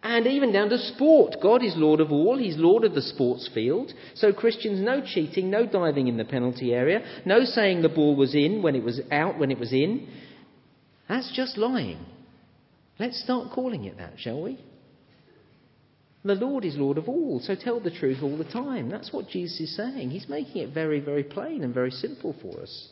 And 0.03 0.25
even 0.25 0.51
down 0.51 0.69
to 0.69 0.79
sport. 0.79 1.35
God 1.41 1.63
is 1.63 1.73
Lord 1.75 1.99
of 1.99 2.11
all. 2.11 2.37
He's 2.37 2.57
Lord 2.57 2.83
of 2.83 2.95
the 2.95 3.03
sports 3.03 3.49
field. 3.53 3.93
So, 4.15 4.33
Christians, 4.33 4.81
no 4.81 5.01
cheating, 5.05 5.51
no 5.51 5.67
diving 5.67 6.07
in 6.07 6.17
the 6.17 6.25
penalty 6.25 6.73
area, 6.73 7.01
no 7.25 7.43
saying 7.43 7.81
the 7.81 7.89
ball 7.89 8.15
was 8.15 8.33
in 8.33 8.63
when 8.63 8.75
it 8.75 8.83
was 8.83 8.99
out 9.11 9.37
when 9.37 9.51
it 9.51 9.59
was 9.59 9.71
in. 9.71 10.07
That's 11.07 11.31
just 11.35 11.57
lying. 11.57 12.03
Let's 12.99 13.21
start 13.23 13.51
calling 13.53 13.85
it 13.85 13.97
that, 13.97 14.13
shall 14.17 14.41
we? 14.41 14.59
The 16.23 16.35
Lord 16.35 16.65
is 16.65 16.77
Lord 16.77 16.97
of 16.97 17.09
all, 17.09 17.39
so 17.43 17.55
tell 17.55 17.79
the 17.79 17.89
truth 17.89 18.19
all 18.21 18.37
the 18.37 18.43
time. 18.43 18.89
That's 18.89 19.11
what 19.11 19.27
Jesus 19.27 19.59
is 19.59 19.75
saying. 19.75 20.11
He's 20.11 20.29
making 20.29 20.61
it 20.61 20.73
very, 20.73 20.99
very 20.99 21.23
plain 21.23 21.63
and 21.63 21.73
very 21.73 21.89
simple 21.89 22.35
for 22.41 22.61
us. 22.61 22.89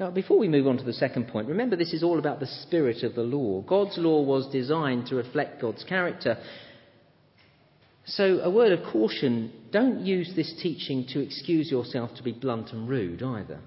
Now, 0.00 0.10
before 0.10 0.38
we 0.38 0.48
move 0.48 0.66
on 0.66 0.78
to 0.78 0.84
the 0.84 0.92
second 0.92 1.28
point, 1.28 1.48
remember 1.48 1.76
this 1.76 1.92
is 1.92 2.02
all 2.02 2.18
about 2.18 2.40
the 2.40 2.46
spirit 2.46 3.02
of 3.02 3.14
the 3.14 3.22
law. 3.22 3.60
God's 3.62 3.98
law 3.98 4.22
was 4.22 4.50
designed 4.50 5.06
to 5.06 5.16
reflect 5.16 5.60
God's 5.60 5.84
character. 5.84 6.38
So, 8.04 8.40
a 8.40 8.50
word 8.50 8.72
of 8.72 8.84
caution 8.92 9.52
don't 9.70 10.04
use 10.04 10.32
this 10.34 10.52
teaching 10.60 11.06
to 11.12 11.20
excuse 11.20 11.70
yourself 11.70 12.10
to 12.16 12.22
be 12.22 12.32
blunt 12.32 12.72
and 12.72 12.88
rude 12.88 13.22
either. 13.22 13.60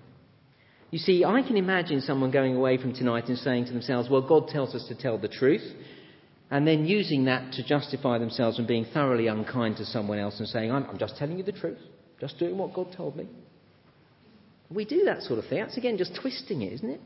You 0.91 0.99
see, 0.99 1.23
I 1.23 1.41
can 1.41 1.57
imagine 1.57 2.01
someone 2.01 2.31
going 2.31 2.55
away 2.55 2.77
from 2.77 2.93
tonight 2.93 3.25
and 3.27 3.37
saying 3.37 3.65
to 3.65 3.73
themselves, 3.73 4.09
Well, 4.09 4.21
God 4.21 4.47
tells 4.47 4.75
us 4.75 4.85
to 4.87 4.95
tell 4.95 5.17
the 5.17 5.27
truth, 5.27 5.63
and 6.51 6.67
then 6.67 6.85
using 6.85 7.25
that 7.25 7.53
to 7.53 7.63
justify 7.65 8.17
themselves 8.17 8.59
and 8.59 8.67
being 8.67 8.85
thoroughly 8.93 9.27
unkind 9.27 9.77
to 9.77 9.85
someone 9.85 10.19
else 10.19 10.39
and 10.39 10.47
saying, 10.47 10.71
I'm, 10.71 10.85
I'm 10.85 10.97
just 10.97 11.17
telling 11.17 11.37
you 11.37 11.43
the 11.43 11.51
truth, 11.51 11.79
just 12.19 12.37
doing 12.39 12.57
what 12.57 12.73
God 12.73 12.93
told 12.95 13.15
me. 13.15 13.27
We 14.73 14.85
do 14.85 15.05
that 15.05 15.21
sort 15.23 15.39
of 15.39 15.45
thing. 15.47 15.59
That's 15.59 15.77
again 15.77 15.97
just 15.97 16.17
twisting 16.19 16.61
it, 16.61 16.73
isn't 16.73 16.89
it? 16.89 17.01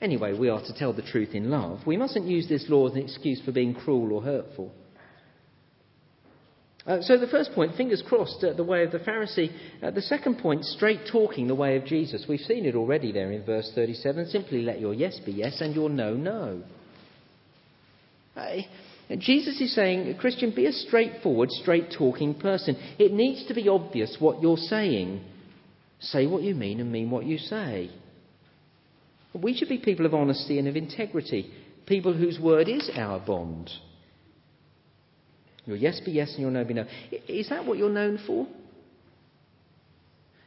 Anyway, 0.00 0.32
we 0.32 0.48
are 0.48 0.60
to 0.60 0.72
tell 0.74 0.92
the 0.92 1.02
truth 1.02 1.30
in 1.34 1.50
love. 1.50 1.80
We 1.86 1.96
mustn't 1.96 2.26
use 2.26 2.48
this 2.48 2.66
law 2.68 2.88
as 2.88 2.94
an 2.94 3.02
excuse 3.02 3.40
for 3.44 3.52
being 3.52 3.74
cruel 3.74 4.12
or 4.12 4.22
hurtful. 4.22 4.72
Uh, 6.86 7.02
so 7.02 7.18
the 7.18 7.26
first 7.26 7.52
point, 7.52 7.76
fingers 7.76 8.02
crossed, 8.06 8.42
uh, 8.42 8.54
the 8.54 8.64
way 8.64 8.82
of 8.82 8.92
the 8.92 8.98
Pharisee. 8.98 9.50
Uh, 9.82 9.90
the 9.90 10.00
second 10.00 10.38
point, 10.38 10.64
straight 10.64 11.00
talking, 11.10 11.46
the 11.46 11.54
way 11.54 11.76
of 11.76 11.84
Jesus. 11.84 12.24
We've 12.28 12.40
seen 12.40 12.64
it 12.64 12.74
already 12.74 13.12
there 13.12 13.30
in 13.30 13.44
verse 13.44 13.70
37. 13.74 14.26
Simply 14.26 14.62
let 14.62 14.80
your 14.80 14.94
yes 14.94 15.20
be 15.24 15.32
yes 15.32 15.60
and 15.60 15.74
your 15.74 15.90
no, 15.90 16.14
no. 16.14 16.62
Jesus 19.18 19.60
is 19.60 19.74
saying, 19.74 20.16
Christian, 20.18 20.54
be 20.54 20.66
a 20.66 20.72
straightforward, 20.72 21.50
straight 21.50 21.92
talking 21.96 22.34
person. 22.34 22.76
It 22.98 23.12
needs 23.12 23.46
to 23.48 23.54
be 23.54 23.68
obvious 23.68 24.16
what 24.18 24.40
you're 24.40 24.56
saying. 24.56 25.24
Say 26.00 26.26
what 26.26 26.42
you 26.42 26.54
mean 26.54 26.80
and 26.80 26.92
mean 26.92 27.10
what 27.10 27.24
you 27.24 27.38
say. 27.38 27.90
We 29.34 29.56
should 29.56 29.68
be 29.68 29.78
people 29.78 30.06
of 30.06 30.14
honesty 30.14 30.58
and 30.58 30.68
of 30.68 30.76
integrity, 30.76 31.52
people 31.86 32.14
whose 32.14 32.38
word 32.38 32.68
is 32.68 32.90
our 32.94 33.18
bond. 33.18 33.70
Your 35.64 35.76
yes 35.76 36.00
be 36.04 36.12
yes 36.12 36.32
and 36.32 36.40
your 36.40 36.50
no 36.50 36.64
be 36.64 36.74
no. 36.74 36.86
Is 37.28 37.50
that 37.50 37.66
what 37.66 37.78
you're 37.78 37.90
known 37.90 38.18
for? 38.26 38.46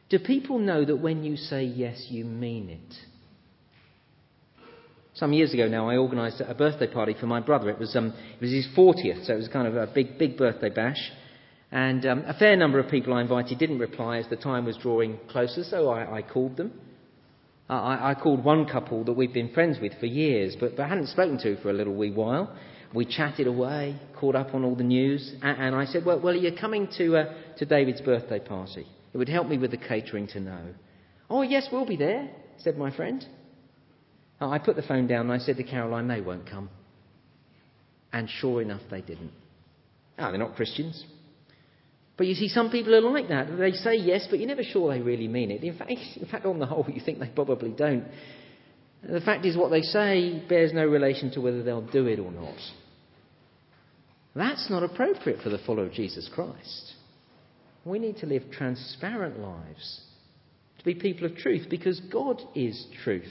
Do 0.08 0.18
people 0.18 0.58
know 0.58 0.84
that 0.84 0.96
when 0.96 1.22
you 1.22 1.36
say 1.36 1.64
yes, 1.64 2.06
you 2.10 2.24
mean 2.24 2.68
it? 2.68 2.94
Some 5.14 5.32
years 5.32 5.54
ago 5.54 5.68
now, 5.68 5.88
I 5.88 5.96
organised 5.96 6.42
a 6.46 6.54
birthday 6.54 6.86
party 6.86 7.14
for 7.18 7.26
my 7.26 7.40
brother. 7.40 7.70
It 7.70 7.78
was, 7.78 7.94
um, 7.94 8.08
it 8.08 8.40
was 8.40 8.50
his 8.50 8.66
40th, 8.76 9.26
so 9.26 9.34
it 9.34 9.36
was 9.36 9.48
kind 9.48 9.68
of 9.68 9.76
a 9.76 9.86
big, 9.86 10.18
big 10.18 10.36
birthday 10.36 10.70
bash. 10.70 11.12
And 11.72 12.04
um, 12.04 12.24
a 12.26 12.34
fair 12.34 12.54
number 12.54 12.78
of 12.78 12.90
people 12.90 13.14
I 13.14 13.22
invited 13.22 13.58
didn't 13.58 13.78
reply 13.78 14.18
as 14.18 14.28
the 14.28 14.36
time 14.36 14.66
was 14.66 14.76
drawing 14.76 15.18
closer, 15.30 15.64
so 15.64 15.88
I, 15.88 16.18
I 16.18 16.22
called 16.22 16.58
them. 16.58 16.72
I, 17.68 18.10
I, 18.10 18.14
called 18.14 18.44
one 18.44 18.66
couple 18.66 19.04
that 19.04 19.14
we've 19.14 19.32
been 19.32 19.52
friends 19.54 19.78
with 19.80 19.94
for 19.98 20.04
years, 20.04 20.54
but, 20.60 20.76
but 20.76 20.88
hadn't 20.88 21.06
spoken 21.06 21.38
to 21.38 21.56
for 21.62 21.70
a 21.70 21.72
little 21.72 21.94
wee 21.94 22.10
while. 22.10 22.54
We 22.92 23.06
chatted 23.06 23.46
away, 23.46 23.98
caught 24.20 24.34
up 24.34 24.54
on 24.54 24.64
all 24.64 24.76
the 24.76 24.84
news, 24.84 25.34
and, 25.40 25.58
and 25.58 25.74
I 25.74 25.86
said, 25.86 26.04
well, 26.04 26.20
well, 26.20 26.34
are 26.34 26.36
you 26.36 26.54
coming 26.54 26.88
to, 26.98 27.16
uh, 27.16 27.34
to 27.56 27.64
David's 27.64 28.02
birthday 28.02 28.40
party? 28.40 28.86
It 29.14 29.16
would 29.16 29.30
help 29.30 29.48
me 29.48 29.56
with 29.56 29.70
the 29.70 29.78
catering 29.78 30.26
to 30.28 30.40
know. 30.40 30.74
Oh, 31.30 31.40
yes, 31.40 31.68
we'll 31.72 31.86
be 31.86 31.96
there, 31.96 32.28
said 32.58 32.76
my 32.76 32.94
friend. 32.94 33.24
I 34.38 34.58
put 34.58 34.76
the 34.76 34.82
phone 34.82 35.06
down 35.06 35.30
and 35.30 35.32
I 35.32 35.38
said 35.38 35.56
to 35.56 35.64
Caroline, 35.64 36.08
they 36.08 36.20
won't 36.20 36.50
come. 36.50 36.68
And 38.12 38.28
sure 38.28 38.60
enough, 38.60 38.82
they 38.90 39.00
didn't. 39.00 39.32
Oh, 40.18 40.28
they're 40.30 40.38
not 40.38 40.56
Christians. 40.56 41.02
But 42.16 42.26
you 42.26 42.34
see, 42.34 42.48
some 42.48 42.70
people 42.70 42.94
are 42.94 43.00
like 43.00 43.28
that. 43.28 43.56
They 43.56 43.72
say 43.72 43.96
yes, 43.96 44.26
but 44.28 44.38
you're 44.38 44.48
never 44.48 44.62
sure 44.62 44.92
they 44.92 45.00
really 45.00 45.28
mean 45.28 45.50
it. 45.50 45.64
In 45.64 45.76
fact, 45.76 45.90
in 46.16 46.26
fact, 46.30 46.44
on 46.44 46.58
the 46.58 46.66
whole, 46.66 46.86
you 46.88 47.00
think 47.04 47.18
they 47.18 47.28
probably 47.28 47.70
don't. 47.70 48.04
The 49.02 49.20
fact 49.20 49.44
is, 49.44 49.56
what 49.56 49.70
they 49.70 49.82
say 49.82 50.44
bears 50.48 50.72
no 50.72 50.86
relation 50.86 51.30
to 51.32 51.40
whether 51.40 51.62
they'll 51.62 51.80
do 51.80 52.06
it 52.06 52.18
or 52.18 52.30
not. 52.30 52.56
That's 54.34 54.70
not 54.70 54.82
appropriate 54.82 55.42
for 55.42 55.50
the 55.50 55.58
follower 55.58 55.86
of 55.86 55.92
Jesus 55.92 56.30
Christ. 56.32 56.94
We 57.84 57.98
need 57.98 58.18
to 58.18 58.26
live 58.26 58.44
transparent 58.52 59.40
lives, 59.40 60.00
to 60.78 60.84
be 60.84 60.94
people 60.94 61.26
of 61.26 61.36
truth, 61.36 61.66
because 61.68 62.00
God 62.12 62.40
is 62.54 62.86
truth. 63.02 63.24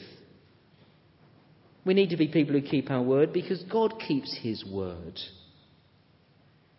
We 1.85 1.93
need 1.93 2.09
to 2.09 2.17
be 2.17 2.27
people 2.27 2.53
who 2.53 2.61
keep 2.61 2.91
our 2.91 3.01
word 3.01 3.33
because 3.33 3.63
God 3.63 3.99
keeps 4.05 4.37
his 4.41 4.63
word. 4.65 5.19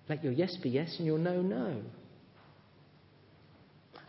Let 0.09 0.25
your 0.25 0.32
yes 0.32 0.56
be 0.62 0.71
yes 0.71 0.97
and 0.99 1.06
your 1.06 1.18
no, 1.18 1.42
no. 1.42 1.80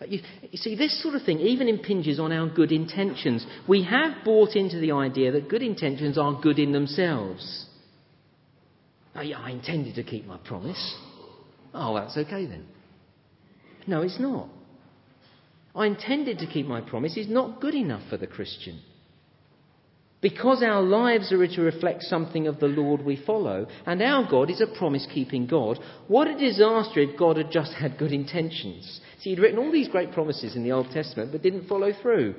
Uh, 0.01 0.05
you, 0.05 0.21
you, 0.49 0.57
see, 0.57 0.75
this 0.75 1.01
sort 1.01 1.15
of 1.15 1.23
thing 1.23 1.39
even 1.39 1.67
impinges 1.67 2.19
on 2.19 2.31
our 2.31 2.47
good 2.47 2.71
intentions. 2.71 3.45
We 3.67 3.83
have 3.83 4.23
bought 4.25 4.55
into 4.55 4.79
the 4.79 4.91
idea 4.91 5.31
that 5.31 5.49
good 5.49 5.61
intentions 5.61 6.17
are 6.17 6.39
good 6.41 6.59
in 6.59 6.71
themselves. 6.71 7.65
Oh, 9.15 9.21
yeah, 9.21 9.39
I 9.39 9.51
intended 9.51 9.95
to 9.95 10.03
keep 10.03 10.25
my 10.25 10.37
promise. 10.37 10.95
Oh, 11.73 11.93
that's 11.95 12.17
okay 12.17 12.45
then. 12.45 12.65
No, 13.85 14.01
it's 14.01 14.19
not. 14.19 14.49
I 15.75 15.87
intended 15.87 16.39
to 16.39 16.47
keep 16.47 16.65
my 16.65 16.81
promise 16.81 17.17
is 17.17 17.27
not 17.27 17.61
good 17.61 17.75
enough 17.75 18.07
for 18.09 18.17
the 18.17 18.27
Christian. 18.27 18.79
Because 20.23 20.63
our 20.63 20.81
lives 20.81 21.33
are 21.33 21.45
to 21.45 21.61
reflect 21.61 22.03
something 22.03 22.47
of 22.47 22.61
the 22.61 22.67
Lord 22.67 23.03
we 23.03 23.21
follow, 23.25 23.67
and 23.85 24.01
our 24.01 24.25
God 24.27 24.49
is 24.49 24.61
a 24.61 24.77
promise 24.77 25.05
keeping 25.13 25.45
God, 25.45 25.77
what 26.07 26.29
a 26.29 26.39
disaster 26.39 27.01
if 27.01 27.19
God 27.19 27.35
had 27.35 27.51
just 27.51 27.73
had 27.73 27.97
good 27.97 28.13
intentions. 28.13 29.01
See, 29.19 29.31
he'd 29.31 29.39
written 29.39 29.59
all 29.59 29.71
these 29.71 29.89
great 29.89 30.13
promises 30.13 30.55
in 30.55 30.63
the 30.63 30.71
Old 30.71 30.89
Testament 30.91 31.33
but 31.33 31.41
didn't 31.41 31.67
follow 31.67 31.91
through. 32.01 32.35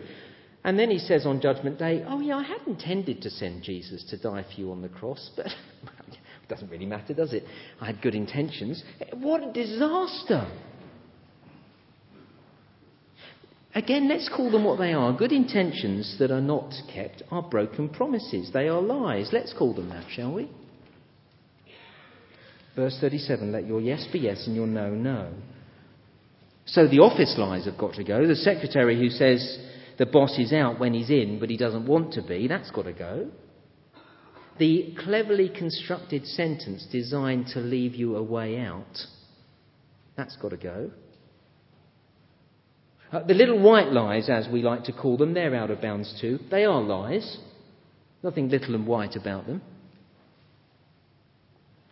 And 0.65 0.79
then 0.79 0.91
he 0.91 0.99
says 0.99 1.27
on 1.27 1.43
Judgment 1.43 1.79
Day, 1.79 2.03
Oh, 2.09 2.21
yeah, 2.21 2.39
I 2.39 2.43
had 2.43 2.67
intended 2.67 3.21
to 3.21 3.29
send 3.29 3.63
Jesus 3.63 4.03
to 4.09 4.17
die 4.17 4.45
for 4.45 4.59
you 4.59 4.73
on 4.73 4.81
the 4.81 4.89
cross, 4.89 5.31
but 5.37 5.47
it 5.47 6.49
doesn't 6.49 6.71
really 6.71 6.87
matter, 6.87 7.13
does 7.13 7.35
it? 7.35 7.45
I 7.83 7.87
had 7.87 8.01
good 8.01 8.15
intentions. 8.15 8.83
What 9.13 9.43
a 9.43 9.53
disaster! 9.53 10.51
Again, 13.75 14.09
let's 14.09 14.29
call 14.29 14.53
them 14.53 14.65
what 14.65 14.79
they 14.79 14.93
are. 14.93 15.13
Good 15.13 15.33
intentions 15.33 16.17
that 16.21 16.31
are 16.31 16.41
not 16.41 16.73
kept 16.93 17.23
are 17.31 17.43
broken 17.43 17.89
promises. 17.89 18.51
They 18.53 18.69
are 18.69 18.81
lies. 18.81 19.31
Let's 19.33 19.53
call 19.53 19.75
them 19.75 19.89
that, 19.89 20.07
shall 20.11 20.33
we? 20.33 20.49
Verse 22.77 22.97
37 23.01 23.53
let 23.53 23.67
your 23.67 23.81
yes 23.81 24.07
be 24.13 24.21
yes 24.21 24.47
and 24.47 24.57
your 24.57 24.67
no, 24.67 24.91
no. 24.91 25.33
So 26.67 26.89
the 26.89 27.01
office 27.01 27.35
lies 27.37 27.67
have 27.67 27.79
got 27.79 27.95
to 27.95 28.05
go. 28.05 28.27
The 28.27 28.37
secretary 28.37 28.99
who 28.99 29.11
says 29.11 29.59
the 29.99 30.07
boss 30.07 30.39
is 30.39 30.53
out 30.53 30.81
when 30.81 30.95
he's 30.95 31.11
in, 31.11 31.39
but 31.39 31.51
he 31.51 31.57
doesn't 31.57 31.87
want 31.87 32.15
to 32.15 32.23
be, 32.23 32.49
that's 32.49 32.71
got 32.71 32.83
to 32.83 32.93
go. 32.93 33.29
The 34.59 34.95
cleverly 35.05 35.51
constructed 35.51 36.27
sentence 36.27 36.87
designed 36.91 37.49
to 37.49 37.61
leave 37.61 37.95
you 37.95 38.17
a 38.17 38.23
way 38.23 38.59
out, 38.59 38.99
that's 40.17 40.37
got 40.37 40.51
to 40.51 40.57
go. 40.57 40.91
Uh, 43.15 43.25
the 43.25 43.35
little 43.35 43.61
white 43.63 43.93
lies, 43.93 44.29
as 44.29 44.49
we 44.53 44.61
like 44.61 44.83
to 44.83 44.93
call 44.93 45.17
them, 45.17 45.35
they're 45.35 45.55
out 45.55 45.71
of 45.71 45.81
bounds 45.81 46.19
too. 46.21 46.37
They 46.51 46.65
are 46.65 46.83
lies. 46.83 47.39
Nothing 48.25 48.49
little 48.49 48.75
and 48.75 48.89
white 48.89 49.15
about 49.15 49.47
them. 49.47 49.63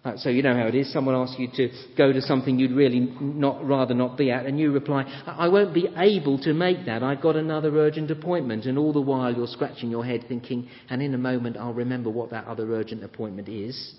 Uh, 0.05 0.17
so 0.17 0.31
you 0.31 0.43
know 0.43 0.57
how 0.57 0.67
it 0.67 0.75
is. 0.75 0.93
Someone 0.93 1.15
asks 1.15 1.37
you 1.39 1.47
to 1.55 1.71
go 1.97 2.13
to 2.13 2.21
something 2.21 2.59
you'd 2.59 2.73
really 2.73 2.99
not, 3.21 3.65
rather 3.65 3.95
not 3.95 4.19
be 4.19 4.33
at, 4.33 4.47
and 4.47 4.59
you 4.59 4.73
reply, 4.73 5.05
I 5.25 5.47
won't 5.47 5.73
be 5.73 5.89
able 5.97 6.41
to 6.41 6.53
make 6.53 6.87
that. 6.87 7.05
I've 7.05 7.23
got 7.23 7.37
another 7.37 7.71
urgent 7.79 8.11
appointment. 8.11 8.65
And 8.65 8.77
all 8.77 8.93
the 8.93 9.01
while 9.01 9.33
you're 9.33 9.47
scratching 9.47 9.93
your 9.93 10.05
head 10.05 10.25
thinking, 10.27 10.69
and 10.91 11.01
in 11.01 11.15
a 11.15 11.19
moment 11.19 11.57
I'll 11.57 11.73
remember 11.73 12.11
what 12.11 12.31
that 12.31 12.47
other 12.47 12.75
urgent 12.75 13.05
appointment 13.05 13.49
is. 13.49 13.95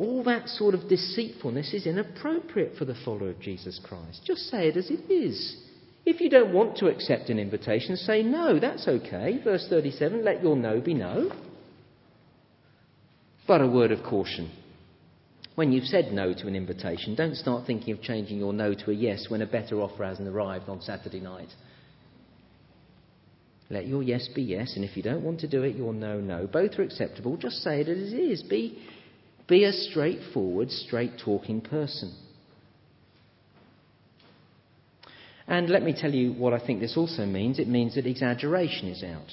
All 0.00 0.24
that 0.24 0.48
sort 0.48 0.74
of 0.74 0.88
deceitfulness 0.88 1.74
is 1.74 1.86
inappropriate 1.86 2.74
for 2.78 2.86
the 2.86 2.94
follower 3.04 3.28
of 3.28 3.40
Jesus 3.40 3.78
Christ. 3.84 4.22
Just 4.24 4.48
say 4.48 4.68
it 4.68 4.78
as 4.78 4.90
it 4.90 5.12
is. 5.12 5.58
If 6.06 6.22
you 6.22 6.30
don't 6.30 6.54
want 6.54 6.78
to 6.78 6.86
accept 6.86 7.28
an 7.28 7.38
invitation, 7.38 7.96
say 7.96 8.22
no, 8.22 8.58
that's 8.58 8.88
okay. 8.88 9.38
Verse 9.44 9.66
37 9.68 10.24
let 10.24 10.42
your 10.42 10.56
no 10.56 10.80
be 10.80 10.94
no. 10.94 11.30
But 13.46 13.60
a 13.60 13.66
word 13.66 13.92
of 13.92 14.02
caution. 14.02 14.50
When 15.54 15.70
you've 15.70 15.84
said 15.84 16.14
no 16.14 16.32
to 16.32 16.46
an 16.46 16.56
invitation, 16.56 17.14
don't 17.14 17.36
start 17.36 17.66
thinking 17.66 17.92
of 17.92 18.00
changing 18.00 18.38
your 18.38 18.54
no 18.54 18.72
to 18.72 18.90
a 18.90 18.94
yes 18.94 19.26
when 19.28 19.42
a 19.42 19.46
better 19.46 19.82
offer 19.82 20.02
hasn't 20.02 20.28
arrived 20.28 20.70
on 20.70 20.80
Saturday 20.80 21.20
night. 21.20 21.50
Let 23.68 23.86
your 23.86 24.02
yes 24.02 24.28
be 24.34 24.42
yes, 24.42 24.72
and 24.76 24.84
if 24.84 24.96
you 24.96 25.02
don't 25.02 25.22
want 25.22 25.40
to 25.40 25.46
do 25.46 25.62
it, 25.62 25.76
your 25.76 25.92
no, 25.92 26.20
no. 26.20 26.46
Both 26.46 26.78
are 26.78 26.82
acceptable. 26.84 27.36
Just 27.36 27.56
say 27.56 27.82
it 27.82 27.88
as 27.88 28.14
it 28.14 28.16
is. 28.16 28.42
Be 28.42 28.82
be 29.50 29.64
a 29.64 29.72
straightforward, 29.72 30.70
straight 30.70 31.18
talking 31.22 31.60
person. 31.60 32.16
And 35.46 35.68
let 35.68 35.82
me 35.82 35.92
tell 35.92 36.14
you 36.14 36.32
what 36.32 36.54
I 36.54 36.64
think 36.64 36.80
this 36.80 36.96
also 36.96 37.26
means. 37.26 37.58
It 37.58 37.66
means 37.66 37.96
that 37.96 38.06
exaggeration 38.06 38.88
is 38.88 39.02
out. 39.02 39.28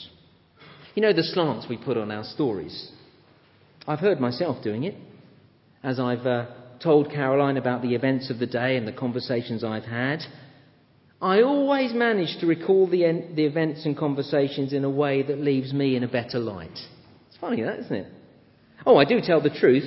You 0.96 1.04
know 1.04 1.14
the 1.14 1.22
slants 1.22 1.68
we 1.70 1.78
put 1.78 1.96
on 1.96 2.12
our 2.12 2.24
stories? 2.24 2.92
I've 3.88 4.00
heard 4.00 4.20
myself 4.20 4.64
doing 4.64 4.84
it. 4.84 4.96
As 5.84 6.00
I've 6.00 6.26
uh, 6.26 6.48
told 6.82 7.12
Caroline 7.12 7.58
about 7.58 7.84
the 7.84 7.94
events 7.94 8.32
of 8.32 8.40
the 8.40 8.48
day 8.48 8.78
and 8.78 8.88
the 8.88 8.92
conversations 8.92 9.64
I've 9.64 9.84
had, 9.84 10.22
I 11.22 11.44
always 11.44 11.94
manage 11.94 12.40
to 12.40 12.48
recall 12.48 12.90
the, 12.90 13.06
en- 13.06 13.34
the 13.36 13.46
events 13.46 13.86
and 13.86 13.96
conversations 13.96 14.74
in 14.74 14.84
a 14.84 14.90
way 14.90 15.22
that 15.22 15.38
leaves 15.38 15.72
me 15.72 15.96
in 15.96 16.04
a 16.04 16.08
better 16.08 16.40
light. 16.40 16.78
It's 17.30 17.38
funny, 17.40 17.62
that, 17.62 17.80
isn't 17.80 17.96
it? 17.96 18.17
Oh, 18.88 18.96
I 18.96 19.04
do 19.04 19.20
tell 19.20 19.42
the 19.42 19.50
truth, 19.50 19.84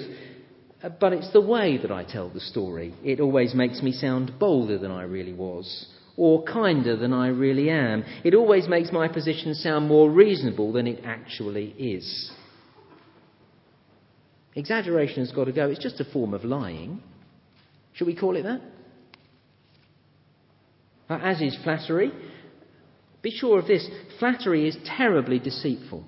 uh, 0.82 0.90
but 0.90 1.14
it's 1.14 1.32
the 1.32 1.40
way 1.40 1.78
that 1.78 1.90
I 1.90 2.04
tell 2.04 2.28
the 2.28 2.38
story. 2.38 2.92
It 3.02 3.18
always 3.18 3.54
makes 3.54 3.80
me 3.80 3.92
sound 3.92 4.38
bolder 4.38 4.76
than 4.76 4.90
I 4.90 5.04
really 5.04 5.32
was, 5.32 5.86
or 6.18 6.44
kinder 6.44 6.98
than 6.98 7.14
I 7.14 7.28
really 7.28 7.70
am. 7.70 8.04
It 8.24 8.34
always 8.34 8.68
makes 8.68 8.92
my 8.92 9.08
position 9.08 9.54
sound 9.54 9.88
more 9.88 10.10
reasonable 10.10 10.74
than 10.74 10.86
it 10.86 11.00
actually 11.02 11.68
is. 11.78 12.30
Exaggeration 14.54 15.24
has 15.24 15.32
got 15.32 15.44
to 15.44 15.52
go. 15.52 15.70
It's 15.70 15.82
just 15.82 15.98
a 16.00 16.12
form 16.12 16.34
of 16.34 16.44
lying. 16.44 17.02
Should 17.94 18.06
we 18.06 18.14
call 18.14 18.36
it 18.36 18.42
that? 18.42 18.60
Uh, 21.08 21.18
as 21.22 21.40
is 21.40 21.56
flattery. 21.64 22.12
Be 23.22 23.30
sure 23.30 23.60
of 23.60 23.66
this 23.66 23.88
flattery 24.18 24.68
is 24.68 24.76
terribly 24.84 25.38
deceitful. 25.38 26.04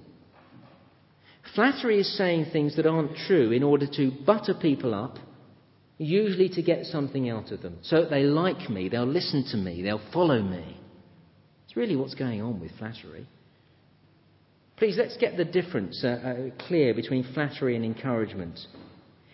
Flattery 1.54 2.00
is 2.00 2.16
saying 2.16 2.46
things 2.46 2.76
that 2.76 2.86
aren't 2.86 3.16
true 3.26 3.52
in 3.52 3.62
order 3.62 3.86
to 3.86 4.10
butter 4.24 4.54
people 4.54 4.94
up, 4.94 5.18
usually 5.98 6.48
to 6.50 6.62
get 6.62 6.86
something 6.86 7.28
out 7.28 7.52
of 7.52 7.60
them. 7.60 7.78
So 7.82 8.06
they 8.08 8.22
like 8.22 8.70
me, 8.70 8.88
they'll 8.88 9.04
listen 9.04 9.44
to 9.50 9.56
me, 9.56 9.82
they'll 9.82 10.00
follow 10.12 10.40
me. 10.42 10.78
It's 11.66 11.76
really 11.76 11.96
what's 11.96 12.14
going 12.14 12.40
on 12.40 12.60
with 12.60 12.70
flattery. 12.78 13.26
Please, 14.76 14.96
let's 14.96 15.16
get 15.18 15.36
the 15.36 15.44
difference 15.44 16.02
uh, 16.02 16.08
uh, 16.08 16.66
clear 16.66 16.94
between 16.94 17.24
flattery 17.34 17.76
and 17.76 17.84
encouragement. 17.84 18.58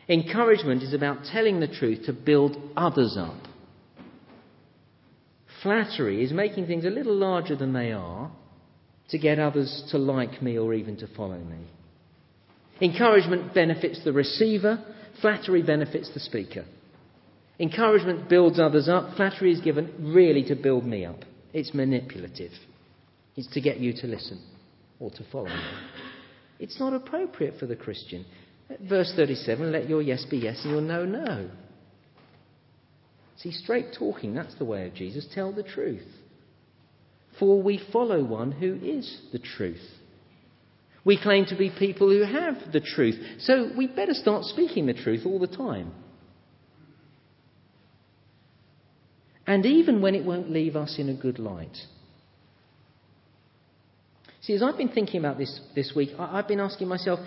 Encouragement 0.09 0.83
is 0.83 0.95
about 0.95 1.25
telling 1.25 1.61
the 1.61 1.69
truth 1.69 2.07
to 2.07 2.13
build 2.13 2.57
others 2.77 3.17
up. 3.19 3.37
Flattery 5.63 6.23
is 6.23 6.33
making 6.33 6.67
things 6.67 6.85
a 6.85 6.91
little 6.91 7.15
larger 7.15 7.57
than 7.57 7.73
they 7.73 7.93
are 7.93 8.31
to 9.11 9.19
get 9.19 9.39
others 9.39 9.85
to 9.91 9.99
like 9.99 10.43
me 10.43 10.59
or 10.59 10.75
even 10.75 10.97
to 10.99 11.07
follow 11.17 11.39
me. 11.39 11.59
Encouragement 12.81 13.55
benefits 13.55 14.03
the 14.05 14.13
receiver, 14.13 14.85
flattery 15.21 15.63
benefits 15.63 16.11
the 16.15 16.21
speaker. 16.21 16.65
Encouragement 17.59 18.29
builds 18.29 18.61
others 18.61 18.89
up, 18.89 19.17
flattery 19.17 19.53
is 19.53 19.61
given 19.61 20.13
really 20.15 20.45
to 20.45 20.55
build 20.55 20.85
me 20.85 21.05
up. 21.05 21.25
It's 21.53 21.75
manipulative, 21.75 22.53
it's 23.37 23.53
to 23.55 23.61
get 23.61 23.79
you 23.79 23.93
to 23.95 24.07
listen 24.07 24.41
or 25.01 25.11
to 25.11 25.25
follow 25.33 25.49
me. 25.49 25.63
It's 26.61 26.79
not 26.79 26.93
appropriate 26.93 27.59
for 27.59 27.67
the 27.67 27.77
Christian. 27.77 28.25
Verse 28.89 29.13
37 29.17 29.73
let 29.73 29.89
your 29.89 30.03
yes 30.03 30.25
be 30.31 30.39
yes 30.39 30.61
and 30.63 30.73
your 30.73 30.81
no, 30.81 31.05
no. 31.05 31.51
See, 33.39 33.53
straight 33.53 33.95
talking, 33.97 34.35
that's 34.35 34.57
the 34.57 34.65
way 34.65 34.87
of 34.87 34.95
Jesus. 34.95 35.27
Tell 35.33 35.53
the 35.53 35.63
truth. 35.63 36.07
For 37.39 37.63
we 37.63 37.81
follow 37.93 38.23
one 38.25 38.51
who 38.51 38.75
is 38.75 39.21
the 39.33 39.39
truth. 39.39 39.81
We 41.05 41.21
claim 41.21 41.47
to 41.47 41.57
be 41.57 41.71
people 41.71 42.11
who 42.11 42.23
have 42.23 42.73
the 42.73 42.81
truth. 42.81 43.17
So 43.41 43.71
we 43.77 43.87
better 43.87 44.15
start 44.15 44.45
speaking 44.45 44.87
the 44.87 44.95
truth 44.95 45.23
all 45.25 45.39
the 45.39 45.47
time. 45.47 45.93
And 49.47 49.65
even 49.65 50.03
when 50.03 50.15
it 50.15 50.25
won't 50.25 50.51
leave 50.51 50.77
us 50.77 50.97
in 50.99 51.09
a 51.09 51.15
good 51.15 51.39
light. 51.39 51.77
See, 54.43 54.55
as 54.55 54.63
I've 54.63 54.77
been 54.77 54.91
thinking 54.91 55.21
about 55.21 55.39
this 55.39 55.61
this 55.75 55.93
week, 55.97 56.11
I've 56.19 56.49
been 56.49 56.61
asking 56.61 56.89
myself 56.89 57.21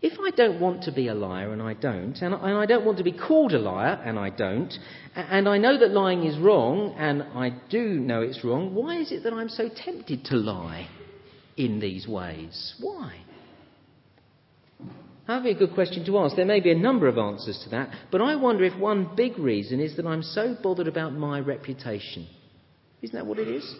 if 0.00 0.18
I 0.20 0.30
don't 0.30 0.60
want 0.60 0.82
to 0.84 0.92
be 0.92 1.06
a 1.06 1.14
liar 1.14 1.52
and 1.52 1.62
I 1.62 1.74
don't, 1.74 2.16
and 2.20 2.34
I 2.34 2.66
don't 2.66 2.84
want 2.84 2.98
to 2.98 3.04
be 3.04 3.12
called 3.12 3.52
a 3.52 3.58
liar 3.60 4.02
and 4.04 4.18
I 4.18 4.30
don't, 4.30 4.72
and 5.14 5.48
I 5.48 5.58
know 5.58 5.78
that 5.78 5.92
lying 5.92 6.24
is 6.24 6.36
wrong 6.38 6.96
and 6.98 7.22
I 7.22 7.50
do 7.70 8.00
know 8.00 8.20
it's 8.20 8.42
wrong, 8.42 8.74
why 8.74 8.98
is 8.98 9.12
it 9.12 9.22
that 9.22 9.32
I'm 9.32 9.48
so 9.48 9.68
tempted 9.68 10.24
to 10.26 10.36
lie 10.36 10.88
in 11.56 11.80
these 11.80 12.06
ways? 12.06 12.74
Why? 12.80 13.14
That 15.26 15.36
would 15.36 15.44
be 15.44 15.50
a 15.50 15.66
good 15.66 15.74
question 15.74 16.04
to 16.06 16.18
ask. 16.18 16.34
There 16.34 16.44
may 16.44 16.60
be 16.60 16.72
a 16.72 16.78
number 16.78 17.06
of 17.06 17.16
answers 17.16 17.60
to 17.64 17.70
that, 17.70 17.90
but 18.10 18.20
I 18.20 18.36
wonder 18.36 18.64
if 18.64 18.76
one 18.78 19.14
big 19.16 19.38
reason 19.38 19.80
is 19.80 19.96
that 19.96 20.06
I'm 20.06 20.22
so 20.22 20.56
bothered 20.62 20.88
about 20.88 21.12
my 21.12 21.38
reputation. 21.40 22.26
Isn't 23.02 23.16
that 23.16 23.26
what 23.26 23.38
it 23.38 23.48
is? 23.48 23.74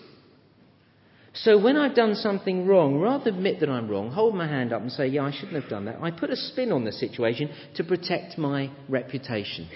So 1.35 1.59
when 1.59 1.77
I've 1.77 1.95
done 1.95 2.15
something 2.15 2.67
wrong, 2.67 2.99
rather 3.01 3.25
than 3.25 3.37
admit 3.37 3.61
that 3.61 3.71
I'm 3.71 3.89
wrong, 3.89 4.11
hold 4.11 4.35
my 4.35 4.47
hand 4.47 4.73
up 4.73 4.83
and 4.83 4.93
say, 4.93 5.07
yeah, 5.07 5.25
I 5.25 5.33
shouldn't 5.33 5.61
have 5.61 5.71
done 5.71 5.87
that, 5.87 5.99
I 6.01 6.11
put 6.11 6.31
a 6.31 6.37
spin 6.37 6.73
on 6.73 6.85
the 6.85 6.93
situation 6.93 7.51
to 7.77 7.85
protect 7.85 8.37
my 8.37 8.71
reputation. 8.89 9.69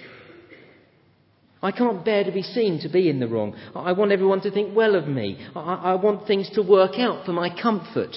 I 1.67 1.73
can't 1.73 2.05
bear 2.05 2.23
to 2.23 2.31
be 2.31 2.43
seen 2.43 2.79
to 2.83 2.89
be 2.89 3.11
in 3.11 3.19
the 3.19 3.27
wrong. 3.27 3.57
I 3.75 3.91
want 3.91 4.13
everyone 4.13 4.41
to 4.43 4.53
think 4.53 4.77
well 4.77 4.95
of 4.95 5.09
me. 5.09 5.45
I, 5.57 5.75
I 5.75 5.95
want 5.97 6.29
things 6.29 6.49
to 6.55 6.63
work 6.63 6.93
out 6.97 7.27
for 7.27 7.33
my 7.33 7.51
comfort. 7.61 8.15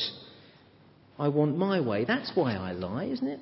I 1.17 1.29
want 1.29 1.57
my 1.57 1.81
way. 1.81 2.05
That's 2.05 2.31
why 2.35 2.53
I 2.53 2.73
lie, 2.73 3.05
isn't 3.05 3.27
it? 3.27 3.39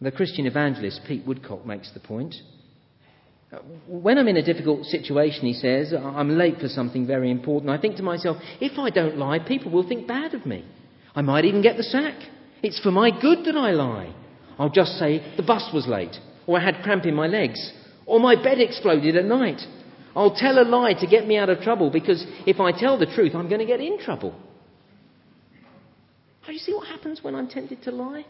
The 0.00 0.12
Christian 0.12 0.46
evangelist 0.46 1.00
Pete 1.08 1.26
Woodcock 1.26 1.66
makes 1.66 1.90
the 1.92 1.98
point. 1.98 2.36
Uh, 3.52 3.58
when 3.88 4.16
I'm 4.16 4.28
in 4.28 4.36
a 4.36 4.44
difficult 4.44 4.84
situation, 4.84 5.42
he 5.46 5.54
says, 5.54 5.92
I'm 5.92 6.38
late 6.38 6.58
for 6.60 6.68
something 6.68 7.04
very 7.04 7.32
important, 7.32 7.70
I 7.70 7.80
think 7.80 7.96
to 7.96 8.04
myself, 8.04 8.36
if 8.60 8.78
I 8.78 8.90
don't 8.90 9.18
lie, 9.18 9.40
people 9.40 9.72
will 9.72 9.88
think 9.88 10.06
bad 10.06 10.34
of 10.34 10.46
me. 10.46 10.64
I 11.16 11.22
might 11.22 11.46
even 11.46 11.62
get 11.62 11.76
the 11.78 11.82
sack. 11.82 12.14
It's 12.62 12.80
for 12.80 12.92
my 12.92 13.10
good 13.10 13.44
that 13.46 13.56
I 13.56 13.72
lie. 13.72 14.14
I'll 14.56 14.70
just 14.70 14.92
say 15.00 15.34
the 15.36 15.42
bus 15.42 15.68
was 15.74 15.88
late, 15.88 16.16
or 16.46 16.58
I 16.58 16.64
had 16.64 16.82
cramp 16.82 17.04
in 17.06 17.14
my 17.14 17.26
legs, 17.26 17.72
or 18.06 18.20
my 18.20 18.40
bed 18.40 18.60
exploded 18.60 19.16
at 19.16 19.24
night. 19.24 19.60
I'll 20.14 20.34
tell 20.34 20.58
a 20.58 20.64
lie 20.64 20.94
to 20.94 21.06
get 21.06 21.26
me 21.26 21.36
out 21.36 21.50
of 21.50 21.60
trouble 21.60 21.90
because 21.90 22.24
if 22.46 22.58
I 22.58 22.72
tell 22.72 22.98
the 22.98 23.06
truth, 23.06 23.34
I'm 23.34 23.48
going 23.48 23.60
to 23.60 23.66
get 23.66 23.80
in 23.80 23.98
trouble. 23.98 24.34
Do 26.46 26.52
you 26.52 26.58
see 26.58 26.72
what 26.72 26.86
happens 26.86 27.22
when 27.22 27.34
I'm 27.34 27.48
tempted 27.48 27.82
to 27.82 27.90
lie? 27.90 28.24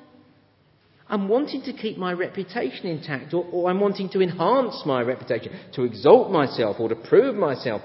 I'm 1.09 1.29
wanting 1.29 1.63
to 1.63 1.73
keep 1.73 1.99
my 1.99 2.13
reputation 2.13 2.87
intact, 2.87 3.33
or, 3.33 3.47
or, 3.53 3.71
I'm 3.71 3.79
wanting 3.79 4.09
to 4.11 4.21
enhance 4.21 4.83
my 4.85 5.03
reputation, 5.03 5.53
to 5.75 5.85
exalt 5.85 6.33
myself, 6.33 6.81
or 6.81 6.89
to 6.89 6.97
prove 6.97 7.37
myself, 7.37 7.83